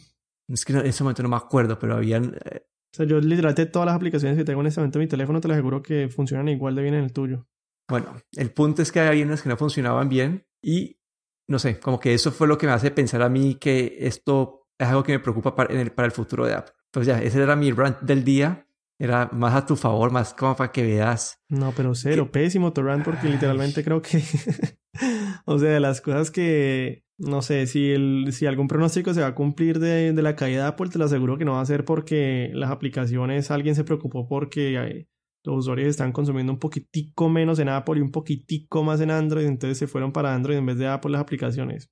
Es 0.48 0.66
que 0.66 0.74
en 0.74 0.86
ese 0.86 1.04
momento 1.04 1.24
no 1.24 1.30
me 1.30 1.36
acuerdo, 1.36 1.80
pero 1.80 1.96
habían... 1.96 2.38
Eh, 2.46 2.62
o 2.66 2.96
sea, 2.96 3.06
yo 3.06 3.20
literalmente 3.20 3.66
todas 3.66 3.88
las 3.88 3.96
aplicaciones 3.96 4.38
que 4.38 4.46
tengo 4.46 4.62
en 4.62 4.68
este 4.68 4.80
momento 4.80 5.00
en 5.00 5.04
mi 5.04 5.10
teléfono 5.10 5.42
te 5.42 5.48
las 5.48 5.56
aseguro 5.56 5.82
que 5.82 6.08
funcionan 6.08 6.48
igual 6.50 6.76
de 6.76 6.82
bien 6.82 6.94
en 6.94 7.04
el 7.04 7.14
tuyo. 7.14 7.48
Bueno, 7.90 8.16
el 8.34 8.52
punto 8.52 8.82
es 8.82 8.92
que 8.92 9.02
había 9.02 9.26
unas 9.26 9.42
que 9.42 9.50
no 9.50 9.58
funcionaban 9.58 10.10
bien 10.10 10.48
y 10.64 11.00
no 11.48 11.60
sé, 11.60 11.80
como 11.80 12.00
que 12.00 12.14
eso 12.14 12.32
fue 12.32 12.48
lo 12.48 12.58
que 12.58 12.68
me 12.68 12.74
hace 12.74 12.92
pensar 12.92 13.22
a 13.22 13.30
mí 13.30 13.56
que 13.56 13.98
esto 14.00 14.68
es 14.78 14.88
algo 14.88 15.04
que 15.04 15.12
me 15.12 15.20
preocupa 15.20 15.56
para, 15.56 15.74
el, 15.74 15.92
para 15.92 16.08
el 16.08 16.12
futuro 16.12 16.46
de 16.46 16.54
Apple. 16.54 16.74
Entonces 16.86 17.14
ya, 17.14 17.22
ese 17.22 17.42
era 17.42 17.56
mi 17.56 17.72
rant 17.72 18.00
del 18.02 18.24
día. 18.24 18.68
Era 18.98 19.30
más 19.34 19.54
a 19.54 19.66
tu 19.66 19.76
favor, 19.76 20.10
más 20.12 20.34
como 20.34 20.56
para 20.56 20.72
que 20.72 20.82
veas. 20.82 21.42
No, 21.50 21.74
pero 21.76 21.94
cero, 21.96 22.32
pésimo 22.32 22.72
tu 22.72 22.82
rant 22.82 23.04
porque 23.04 23.28
literalmente 23.28 23.84
creo 23.84 24.02
que... 24.02 24.24
o 25.46 25.60
sea, 25.60 25.70
de 25.72 25.80
las 25.82 26.00
cosas 26.00 26.32
que 26.32 27.05
no 27.18 27.42
sé, 27.42 27.66
si, 27.68 27.92
el, 27.92 28.28
si 28.32 28.46
algún 28.46 28.68
pronóstico 28.68 29.14
se 29.14 29.22
va 29.22 29.28
a 29.28 29.36
cumplir 29.36 29.80
de, 29.80 30.14
de, 30.14 30.22
la 30.22 30.36
caída 30.36 30.64
de 30.64 30.68
Apple, 30.70 30.90
te 30.90 31.00
lo 31.00 31.06
aseguro 31.06 31.38
que 31.38 31.46
no 31.46 31.54
va 31.54 31.62
a 31.62 31.66
ser 31.66 31.86
porque 31.86 32.52
las 32.54 32.72
aplicaciones, 32.72 33.52
alguien 33.52 33.76
se 33.76 33.86
preocupó 33.86 34.28
porque 34.28 34.76
eh, 34.76 35.08
los 35.46 35.60
usuarios 35.60 35.88
están 35.88 36.12
consumiendo 36.12 36.52
un 36.52 36.60
poquitico 36.60 37.30
menos 37.30 37.60
en 37.60 37.70
Apple 37.70 38.00
y 38.00 38.02
un 38.02 38.12
poquitico 38.12 38.84
más 38.84 39.00
en 39.02 39.12
Android, 39.12 39.46
entonces 39.46 39.78
se 39.78 39.88
fueron 39.88 40.12
para 40.12 40.34
Android 40.34 40.58
en 40.58 40.66
vez 40.66 40.78
de 40.78 40.88
Apple 40.88 41.12
las 41.12 41.22
aplicaciones. 41.22 41.90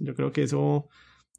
yo 0.00 0.14
creo 0.14 0.32
que 0.32 0.42
eso, 0.42 0.88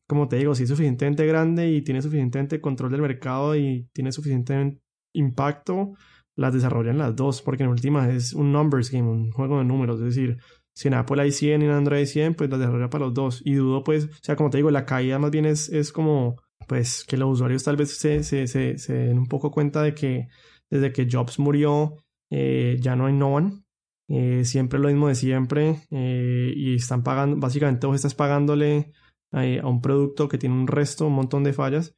como 0.08 0.28
te 0.28 0.38
digo, 0.38 0.56
si 0.56 0.64
es 0.64 0.70
suficientemente 0.70 1.26
grande 1.26 1.70
y 1.72 1.82
tiene 1.82 2.02
suficiente 2.02 2.62
control 2.62 2.92
del 2.92 3.02
mercado 3.02 3.56
y 3.56 3.90
tiene 3.94 4.12
suficiente 4.12 4.80
impacto, 5.14 5.94
las 6.38 6.54
desarrollan 6.54 7.00
las 7.00 7.16
dos, 7.16 7.42
porque 7.42 7.64
en 7.64 7.70
última 7.70 8.10
es 8.10 8.34
un 8.34 8.52
numbers 8.52 8.92
game, 8.92 9.10
un 9.10 9.32
juego 9.32 9.58
de 9.58 9.66
números, 9.66 10.00
es 10.00 10.16
decir, 10.16 10.38
si 10.78 10.90
en 10.90 10.94
Apple 10.94 11.20
hay 11.20 11.32
100 11.32 11.64
y 11.64 11.66
en 11.66 11.72
Android 11.72 11.98
hay 12.02 12.06
100, 12.06 12.36
pues 12.36 12.52
la 12.52 12.60
desarrolla 12.60 12.92
para 12.92 13.06
los 13.06 13.14
dos. 13.16 13.42
Y 13.44 13.56
dudo, 13.56 13.84
pues, 13.84 14.06
o 14.06 14.10
sea, 14.22 14.36
como 14.36 14.52
te 14.52 14.58
digo, 14.60 14.70
la 14.70 14.86
caída 14.86 15.18
más 15.18 15.32
bien 15.32 15.48
es, 15.48 15.70
es 15.70 15.92
como, 15.92 16.36
pues, 16.68 17.04
que 17.04 17.18
los 17.18 17.34
usuarios 17.34 17.64
tal 17.64 17.78
vez 17.78 17.98
se, 17.98 18.24
se, 18.24 18.46
se, 18.46 18.78
se 18.78 18.94
den 18.94 19.18
un 19.18 19.26
poco 19.26 19.50
cuenta 19.50 19.82
de 19.82 19.96
que 19.96 20.28
desde 20.70 20.94
que 20.94 21.08
Jobs 21.12 21.40
murió, 21.40 21.96
eh, 22.30 22.78
ya 22.80 22.96
no 22.96 23.10
innovan. 23.10 23.66
Eh, 24.08 24.46
siempre 24.46 24.78
lo 24.78 24.90
mismo 24.90 25.08
de 25.08 25.16
siempre. 25.16 25.82
Eh, 25.90 26.54
y 26.56 26.76
están 26.76 27.02
pagando, 27.02 27.38
básicamente 27.38 27.88
vos 27.88 27.96
estás 27.96 28.14
pagándole 28.14 28.92
a 29.32 29.68
un 29.68 29.82
producto 29.82 30.28
que 30.28 30.38
tiene 30.38 30.54
un 30.54 30.68
resto, 30.68 31.08
un 31.08 31.14
montón 31.14 31.44
de 31.44 31.54
fallas, 31.54 31.96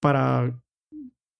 para 0.00 0.58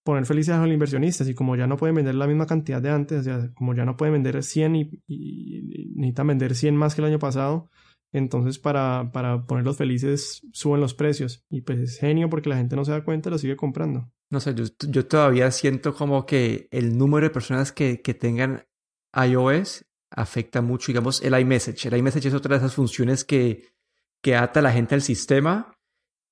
poner 0.08 0.24
felices 0.24 0.54
a 0.54 0.64
los 0.64 0.72
inversionistas 0.72 1.28
y 1.28 1.34
como 1.34 1.54
ya 1.54 1.66
no 1.66 1.76
pueden 1.76 1.94
vender 1.94 2.14
la 2.14 2.26
misma 2.26 2.46
cantidad 2.46 2.80
de 2.80 2.88
antes, 2.88 3.20
o 3.20 3.22
sea, 3.24 3.50
como 3.52 3.74
ya 3.74 3.84
no 3.84 3.98
pueden 3.98 4.14
vender 4.14 4.42
100 4.42 4.76
y, 4.76 5.92
necesitan 5.96 6.28
vender 6.28 6.54
100 6.54 6.74
más 6.74 6.94
que 6.94 7.02
el 7.02 7.08
año 7.08 7.18
pasado, 7.18 7.68
entonces 8.10 8.58
para, 8.58 9.10
para 9.12 9.44
ponerlos 9.44 9.76
felices 9.76 10.40
suben 10.54 10.80
los 10.80 10.94
precios 10.94 11.44
y 11.50 11.60
pues 11.60 11.78
es 11.78 11.98
genio 11.98 12.30
porque 12.30 12.48
la 12.48 12.56
gente 12.56 12.74
no 12.74 12.86
se 12.86 12.92
da 12.92 13.04
cuenta 13.04 13.28
y 13.28 13.32
lo 13.32 13.36
sigue 13.36 13.54
comprando. 13.54 14.10
No 14.30 14.40
sé, 14.40 14.54
yo, 14.54 14.64
yo 14.88 15.04
todavía 15.06 15.50
siento 15.50 15.92
como 15.92 16.24
que 16.24 16.68
el 16.70 16.96
número 16.96 17.26
de 17.26 17.30
personas 17.30 17.70
que, 17.70 18.00
que 18.00 18.14
tengan 18.14 18.64
iOS 19.14 19.84
afecta 20.10 20.62
mucho, 20.62 20.86
digamos, 20.86 21.20
el 21.20 21.38
iMessage. 21.38 21.84
El 21.84 21.98
iMessage 21.98 22.28
es 22.28 22.34
otra 22.34 22.54
de 22.54 22.64
esas 22.64 22.74
funciones 22.74 23.26
que, 23.26 23.62
que 24.22 24.36
ata 24.36 24.60
a 24.60 24.62
la 24.62 24.72
gente 24.72 24.94
al 24.94 25.02
sistema 25.02 25.74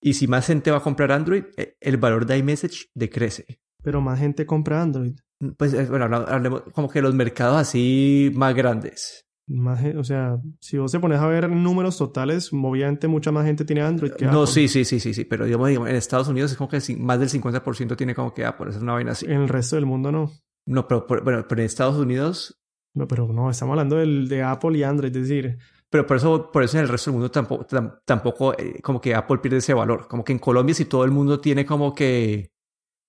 y 0.00 0.14
si 0.14 0.28
más 0.28 0.46
gente 0.46 0.70
va 0.70 0.78
a 0.78 0.82
comprar 0.82 1.12
Android, 1.12 1.44
e, 1.58 1.76
el 1.78 1.98
valor 1.98 2.24
de 2.24 2.38
iMessage 2.38 2.88
decrece 2.94 3.60
pero 3.86 4.00
más 4.00 4.18
gente 4.18 4.46
compra 4.46 4.82
Android. 4.82 5.14
Mm, 5.38 5.50
pues 5.50 5.72
eh, 5.72 5.86
bueno, 5.88 6.06
hablemos 6.06 6.64
como 6.74 6.88
que 6.88 7.00
los 7.00 7.14
mercados 7.14 7.56
así 7.56 8.32
más 8.34 8.52
grandes. 8.52 9.24
Más, 9.46 9.80
o 9.96 10.02
sea, 10.02 10.40
si 10.58 10.76
vos 10.76 10.90
te 10.90 10.98
pones 10.98 11.20
a 11.20 11.26
ver 11.28 11.48
números 11.48 11.96
totales, 11.96 12.50
obviamente 12.52 13.06
mucha 13.06 13.30
más 13.30 13.46
gente 13.46 13.64
tiene 13.64 13.82
Android 13.82 14.10
que 14.14 14.24
No, 14.24 14.44
sí, 14.44 14.66
sí, 14.66 14.84
sí, 14.84 14.98
sí, 14.98 15.14
sí, 15.14 15.24
pero 15.24 15.44
digamos, 15.44 15.70
en 15.70 15.86
Estados 15.94 16.26
Unidos 16.26 16.50
es 16.50 16.56
como 16.56 16.68
que 16.68 16.80
más 16.98 17.20
del 17.20 17.28
50% 17.28 17.96
tiene 17.96 18.12
como 18.12 18.34
que 18.34 18.44
Apple, 18.44 18.70
es 18.70 18.76
una 18.78 18.94
vaina 18.94 19.12
así. 19.12 19.26
En 19.26 19.42
el 19.42 19.48
resto 19.48 19.76
del 19.76 19.86
mundo 19.86 20.10
no. 20.10 20.32
No, 20.66 20.88
pero, 20.88 21.06
bueno, 21.22 21.46
pero 21.48 21.60
en 21.60 21.66
Estados 21.66 21.96
Unidos... 21.96 22.60
No, 22.92 23.06
pero 23.06 23.28
no, 23.28 23.48
estamos 23.50 23.74
hablando 23.74 23.98
del, 23.98 24.26
de 24.26 24.42
Apple 24.42 24.78
y 24.78 24.82
Android, 24.82 25.14
es 25.14 25.28
decir... 25.28 25.58
pero 25.90 26.08
por 26.08 26.16
eso, 26.16 26.50
por 26.50 26.64
eso 26.64 26.78
en 26.78 26.82
el 26.82 26.88
resto 26.88 27.12
del 27.12 27.20
mundo 27.20 27.30
tampoco, 27.30 27.64
tampoco 28.04 28.52
eh, 28.58 28.80
como 28.82 29.00
que 29.00 29.14
Apple 29.14 29.38
pierde 29.38 29.58
ese 29.58 29.74
valor. 29.74 30.08
Como 30.08 30.24
que 30.24 30.32
en 30.32 30.40
Colombia 30.40 30.74
si 30.74 30.86
todo 30.86 31.04
el 31.04 31.12
mundo 31.12 31.38
tiene 31.38 31.64
como 31.64 31.94
que, 31.94 32.50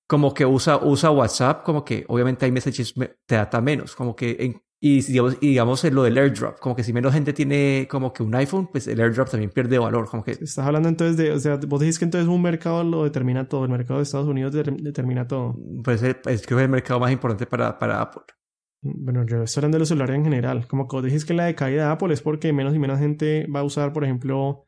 como 0.07 0.33
que 0.33 0.45
usa, 0.45 0.77
usa 0.77 1.11
WhatsApp, 1.11 1.63
como 1.63 1.83
que 1.83 2.05
obviamente 2.07 2.45
hay 2.45 2.51
messages 2.51 2.93
te 3.25 3.35
data 3.35 3.61
menos. 3.61 3.95
Como 3.95 4.15
que 4.15 4.37
en, 4.39 4.61
y 4.79 5.01
digamos, 5.01 5.37
y 5.41 5.47
digamos 5.49 5.83
en 5.83 5.95
lo 5.95 6.03
del 6.03 6.17
airdrop, 6.17 6.59
como 6.59 6.75
que 6.75 6.83
si 6.83 6.93
menos 6.93 7.13
gente 7.13 7.33
tiene 7.33 7.87
como 7.89 8.13
que 8.13 8.23
un 8.23 8.33
iPhone, 8.35 8.69
pues 8.71 8.87
el 8.87 9.01
airdrop 9.01 9.29
también 9.29 9.49
pierde 9.49 9.79
valor. 9.79 10.07
Como 10.09 10.23
que... 10.23 10.31
Estás 10.31 10.59
hablando 10.59 10.87
entonces 10.87 11.17
de, 11.17 11.31
o 11.31 11.39
sea, 11.39 11.59
vos 11.67 11.79
decís 11.79 11.99
que 11.99 12.05
entonces 12.05 12.29
un 12.29 12.41
mercado 12.41 12.83
lo 12.83 13.03
determina 13.03 13.47
todo, 13.47 13.65
el 13.65 13.71
mercado 13.71 13.99
de 13.99 14.03
Estados 14.03 14.27
Unidos 14.27 14.53
determina 14.53 15.27
todo. 15.27 15.55
Pues 15.83 16.03
es, 16.03 16.15
creo 16.23 16.33
que 16.35 16.55
es 16.55 16.61
el 16.61 16.69
mercado 16.69 16.99
más 16.99 17.11
importante 17.11 17.45
para, 17.45 17.77
para 17.77 18.01
Apple. 18.01 18.23
Bueno, 18.81 19.25
yo 19.25 19.41
estoy 19.41 19.61
hablando 19.61 19.77
de 19.77 19.79
los 19.79 19.89
celulares 19.89 20.15
en 20.15 20.23
general. 20.23 20.67
Como 20.67 20.87
que 20.87 20.95
vos 20.95 21.03
decís 21.03 21.25
que 21.25 21.33
la 21.33 21.45
decaída 21.45 21.87
de 21.87 21.91
Apple 21.91 22.13
es 22.13 22.21
porque 22.21 22.53
menos 22.53 22.75
y 22.75 22.79
menos 22.79 22.99
gente 22.99 23.47
va 23.53 23.61
a 23.61 23.63
usar, 23.63 23.91
por 23.91 24.03
ejemplo, 24.03 24.66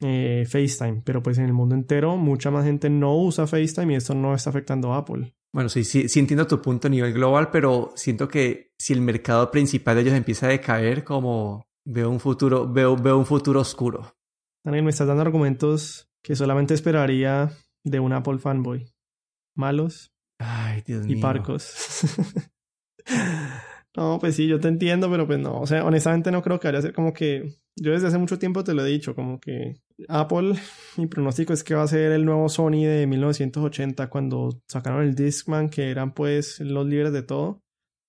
eh, 0.00 0.44
FaceTime, 0.48 1.02
pero 1.04 1.22
pues 1.22 1.38
en 1.38 1.44
el 1.44 1.52
mundo 1.52 1.74
entero 1.74 2.16
mucha 2.16 2.50
más 2.50 2.64
gente 2.64 2.90
no 2.90 3.16
usa 3.16 3.46
FaceTime 3.46 3.94
y 3.94 3.96
esto 3.96 4.14
no 4.14 4.34
está 4.34 4.50
afectando 4.50 4.92
a 4.92 4.98
Apple. 4.98 5.34
Bueno, 5.52 5.68
sí, 5.68 5.84
sí, 5.84 6.08
sí 6.08 6.18
entiendo 6.18 6.46
tu 6.46 6.60
punto 6.60 6.88
a 6.88 6.90
nivel 6.90 7.12
global, 7.12 7.50
pero 7.50 7.92
siento 7.94 8.28
que 8.28 8.72
si 8.78 8.92
el 8.92 9.00
mercado 9.00 9.50
principal 9.50 9.94
de 9.94 10.02
ellos 10.02 10.14
empieza 10.14 10.46
a 10.46 10.50
decaer, 10.50 11.04
como 11.04 11.66
veo 11.84 12.10
un 12.10 12.18
futuro, 12.18 12.70
veo, 12.70 12.96
veo 12.96 13.18
un 13.18 13.26
futuro 13.26 13.60
oscuro. 13.60 14.16
Daniel, 14.64 14.84
me 14.84 14.90
estás 14.90 15.06
dando 15.06 15.22
argumentos 15.22 16.10
que 16.22 16.34
solamente 16.34 16.74
esperaría 16.74 17.52
de 17.84 18.00
un 18.00 18.12
Apple 18.12 18.38
fanboy. 18.38 18.90
Malos 19.54 20.14
Ay, 20.38 20.82
Dios 20.82 21.06
y 21.08 21.16
parcos. 21.16 21.72
no, 23.96 24.18
pues 24.18 24.34
sí, 24.34 24.48
yo 24.48 24.58
te 24.58 24.68
entiendo, 24.68 25.08
pero 25.08 25.26
pues 25.26 25.38
no. 25.38 25.60
O 25.60 25.66
sea, 25.66 25.84
honestamente 25.84 26.32
no 26.32 26.42
creo 26.42 26.58
que 26.58 26.68
vaya 26.68 26.78
a 26.78 26.82
ser 26.82 26.92
como 26.92 27.12
que. 27.12 27.54
Yo 27.76 27.92
desde 27.92 28.08
hace 28.08 28.18
mucho 28.18 28.38
tiempo 28.38 28.62
te 28.62 28.74
lo 28.74 28.84
he 28.84 28.88
dicho, 28.88 29.14
como 29.14 29.40
que 29.40 29.80
Apple, 30.08 30.54
mi 30.96 31.06
pronóstico 31.06 31.52
es 31.52 31.64
que 31.64 31.74
va 31.74 31.82
a 31.82 31.88
ser 31.88 32.12
el 32.12 32.24
nuevo 32.24 32.48
Sony 32.48 32.84
de 32.84 33.06
1980 33.06 34.08
cuando 34.10 34.60
sacaron 34.68 35.02
el 35.02 35.14
Discman, 35.14 35.68
que 35.68 35.90
eran 35.90 36.12
pues 36.12 36.60
los 36.60 36.86
líderes 36.86 37.12
de 37.12 37.22
todo, 37.22 37.62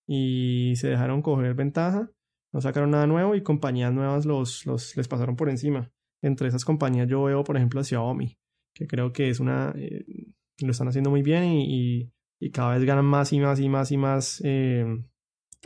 y 0.07 0.73
se 0.77 0.89
dejaron 0.89 1.21
coger 1.21 1.53
ventaja, 1.55 2.11
no 2.53 2.61
sacaron 2.61 2.91
nada 2.91 3.07
nuevo 3.07 3.35
y 3.35 3.43
compañías 3.43 3.93
nuevas 3.93 4.25
los, 4.25 4.65
los 4.65 4.95
les 4.97 5.07
pasaron 5.07 5.35
por 5.35 5.49
encima. 5.49 5.91
Entre 6.23 6.47
esas 6.47 6.65
compañías 6.65 7.07
yo 7.07 7.23
veo, 7.23 7.43
por 7.43 7.57
ejemplo, 7.57 7.81
a 7.81 7.83
Xiaomi, 7.83 8.37
que 8.73 8.87
creo 8.87 9.13
que 9.13 9.29
es 9.29 9.39
una... 9.39 9.73
Eh, 9.75 10.05
lo 10.61 10.71
están 10.71 10.87
haciendo 10.87 11.09
muy 11.09 11.21
bien 11.21 11.43
y, 11.45 12.11
y, 12.39 12.51
cada 12.51 12.75
vez 12.75 12.85
ganan 12.85 13.05
más 13.05 13.33
y 13.33 13.39
más 13.39 13.59
y 13.59 13.67
más 13.67 13.91
y 13.91 13.97
más 13.97 14.41
eh, 14.45 14.85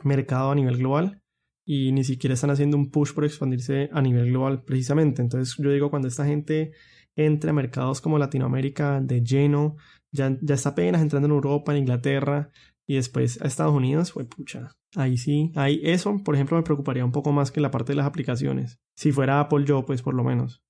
mercado 0.03 0.51
a 0.51 0.55
nivel 0.55 0.77
global 0.77 1.21
y 1.65 1.91
ni 1.91 2.03
siquiera 2.03 2.33
están 2.33 2.49
haciendo 2.49 2.77
un 2.77 2.89
push 2.89 3.13
por 3.13 3.25
expandirse 3.25 3.89
a 3.93 4.01
nivel 4.01 4.29
global 4.29 4.63
precisamente. 4.63 5.21
Entonces 5.21 5.55
yo 5.57 5.71
digo, 5.71 5.89
cuando 5.89 6.07
esta 6.07 6.25
gente 6.25 6.71
entre 7.15 7.49
a 7.49 7.53
mercados 7.53 8.01
como 8.01 8.17
Latinoamérica 8.17 9.01
de 9.01 9.21
lleno, 9.21 9.75
ya, 10.11 10.37
ya 10.41 10.55
está 10.55 10.69
apenas 10.69 11.01
entrando 11.01 11.27
en 11.27 11.33
Europa, 11.33 11.71
en 11.71 11.79
Inglaterra 11.79 12.51
y 12.87 12.95
después 12.95 13.41
a 13.41 13.45
Estados 13.45 13.73
Unidos, 13.75 14.11
pues 14.13 14.25
pucha, 14.27 14.75
ahí 14.95 15.17
sí, 15.17 15.51
ahí 15.55 15.79
eso, 15.83 16.17
por 16.23 16.35
ejemplo, 16.35 16.57
me 16.57 16.63
preocuparía 16.63 17.05
un 17.05 17.11
poco 17.11 17.31
más 17.31 17.51
que 17.51 17.61
la 17.61 17.71
parte 17.71 17.91
de 17.91 17.97
las 17.97 18.07
aplicaciones. 18.07 18.79
Si 18.95 19.11
fuera 19.11 19.39
Apple 19.39 19.65
yo, 19.65 19.85
pues 19.85 20.01
por 20.01 20.15
lo 20.15 20.23
menos. 20.23 20.63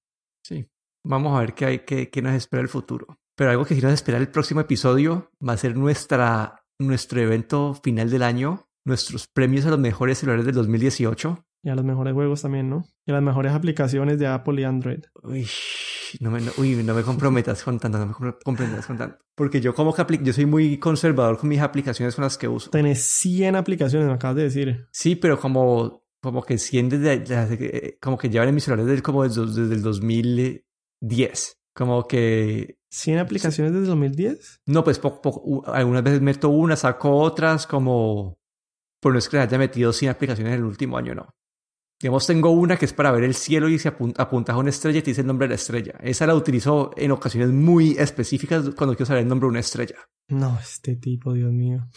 Sí, 0.43 0.67
vamos 1.05 1.37
a 1.37 1.41
ver 1.41 1.53
qué, 1.53 1.65
hay, 1.65 1.79
qué, 1.79 2.09
qué 2.09 2.21
nos 2.21 2.33
espera 2.33 2.61
el 2.61 2.69
futuro. 2.69 3.17
Pero 3.37 3.51
algo 3.51 3.63
que 3.63 3.75
quiero 3.75 3.89
esperar 3.89 4.21
el 4.21 4.31
próximo 4.31 4.59
episodio 4.59 5.31
va 5.47 5.53
a 5.53 5.57
ser 5.57 5.77
nuestra, 5.77 6.65
nuestro 6.77 7.21
evento 7.21 7.73
final 7.73 8.09
del 8.09 8.23
año, 8.23 8.68
nuestros 8.85 9.27
premios 9.27 9.65
a 9.65 9.69
los 9.69 9.79
mejores 9.79 10.19
celulares 10.19 10.45
del 10.45 10.55
2018. 10.55 11.45
Y 11.61 11.69
a 11.69 11.75
los 11.75 11.83
mejores 11.83 12.13
juegos 12.13 12.41
también, 12.41 12.69
¿no? 12.69 12.85
Y 13.05 13.11
a 13.11 13.15
las 13.15 13.23
mejores 13.23 13.51
aplicaciones 13.51 14.17
de 14.17 14.27
Apple 14.27 14.61
y 14.61 14.63
Android. 14.63 15.03
Uy, 15.23 15.45
no 16.21 16.31
me, 16.31 16.41
uy, 16.57 16.83
no 16.83 16.93
me 16.93 17.03
comprometas 17.03 17.63
con 17.63 17.79
tanto, 17.79 17.97
no 17.97 18.05
me 18.07 18.13
comprometas 18.13 18.85
con 18.87 18.97
tanto. 18.97 19.17
Porque 19.35 19.59
yo 19.59 19.75
como 19.75 19.93
que 19.93 20.19
yo 20.23 20.33
soy 20.33 20.45
muy 20.45 20.77
conservador 20.77 21.37
con 21.37 21.49
mis 21.49 21.59
aplicaciones 21.59 22.15
con 22.15 22.23
las 22.23 22.37
que 22.37 22.47
uso. 22.47 22.69
Tenés 22.69 23.03
100 23.03 23.57
aplicaciones, 23.57 24.07
me 24.07 24.13
acabas 24.13 24.37
de 24.37 24.43
decir. 24.43 24.87
Sí, 24.91 25.15
pero 25.15 25.39
como, 25.39 26.03
como 26.21 26.43
que 26.43 26.57
100 26.57 26.89
desde, 26.89 27.97
como 28.01 28.17
que 28.17 28.29
llevan 28.29 28.49
en 28.49 28.55
mis 28.55 28.63
celulares 28.63 28.87
desde, 28.87 29.03
como 29.03 29.23
desde, 29.23 29.45
desde 29.45 29.75
el 29.75 29.81
2010. 29.81 31.57
Como 31.73 32.07
que... 32.07 32.79
¿100 32.91 33.19
aplicaciones 33.19 33.73
desde 33.73 33.87
2010? 33.87 34.61
No, 34.65 34.83
pues 34.83 34.97
poco, 34.97 35.21
poco, 35.21 35.71
algunas 35.71 36.03
veces 36.03 36.21
meto 36.21 36.49
una, 36.49 36.75
saco 36.75 37.17
otras, 37.17 37.67
como 37.67 38.38
por 38.99 39.13
no 39.13 39.19
es 39.19 39.29
que 39.29 39.39
haya 39.39 39.57
metido 39.57 39.93
100 39.93 40.11
aplicaciones 40.11 40.53
en 40.53 40.59
el 40.59 40.65
último 40.65 40.97
año, 40.97 41.15
no. 41.15 41.35
Digamos, 42.01 42.25
tengo 42.25 42.51
una 42.51 42.77
que 42.77 42.85
es 42.85 42.93
para 42.93 43.11
ver 43.11 43.25
el 43.25 43.33
cielo 43.33 43.67
y 43.67 43.77
se 43.77 43.89
apunta, 43.89 44.53
a 44.53 44.57
una 44.57 44.69
estrella 44.69 44.99
y 44.99 45.01
te 45.01 45.11
dice 45.11 45.21
el 45.21 45.27
nombre 45.27 45.47
de 45.47 45.49
la 45.49 45.55
estrella. 45.55 45.95
Esa 46.01 46.25
la 46.25 46.33
utilizo 46.33 46.91
en 46.95 47.11
ocasiones 47.11 47.49
muy 47.49 47.91
específicas 47.97 48.69
cuando 48.77 48.95
quiero 48.95 49.05
saber 49.05 49.23
el 49.23 49.27
nombre 49.27 49.47
de 49.47 49.51
una 49.51 49.59
estrella. 49.59 49.95
No, 50.29 50.57
este 50.61 50.95
tipo, 50.95 51.33
Dios 51.33 51.51
mío. 51.51 51.89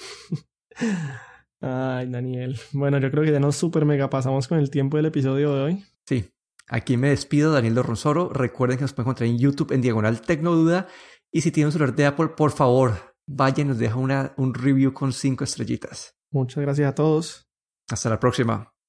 Ay, 1.61 2.11
Daniel. 2.11 2.59
Bueno, 2.73 2.99
yo 2.99 3.12
creo 3.12 3.23
que 3.23 3.31
ya 3.31 3.38
nos 3.38 3.55
super 3.55 3.85
mega 3.85 4.11
pasamos 4.11 4.49
con 4.49 4.59
el 4.59 4.71
tiempo 4.71 4.97
del 4.97 5.07
episodio 5.07 5.55
de 5.55 5.62
hoy. 5.62 5.85
Sí. 6.05 6.29
Aquí 6.69 6.97
me 6.97 7.11
despido, 7.11 7.53
Daniel 7.53 7.75
Dorronsoro. 7.75 8.31
Recuerden 8.31 8.79
que 8.79 8.83
nos 8.83 8.95
pueden 8.95 9.07
encontrar 9.07 9.29
en 9.29 9.38
YouTube 9.38 9.71
en 9.71 9.83
Diagonal 9.83 10.21
Tecnoduda. 10.21 10.88
Y 11.31 11.43
si 11.43 11.53
tienen 11.53 11.67
un 11.67 11.73
celular 11.73 11.95
de 11.95 12.07
Apple, 12.07 12.31
por 12.37 12.51
favor, 12.51 13.15
vayan 13.29 13.67
y 13.67 13.71
nos 13.71 13.79
deja 13.79 13.97
una, 13.97 14.35
un 14.37 14.53
review 14.53 14.93
con 14.93 15.12
cinco 15.12 15.45
estrellitas. 15.45 16.17
Muchas 16.33 16.62
gracias 16.62 16.88
a 16.90 16.95
todos. 16.95 17.47
Hasta 17.90 18.09
la 18.09 18.18
próxima. 18.18 18.72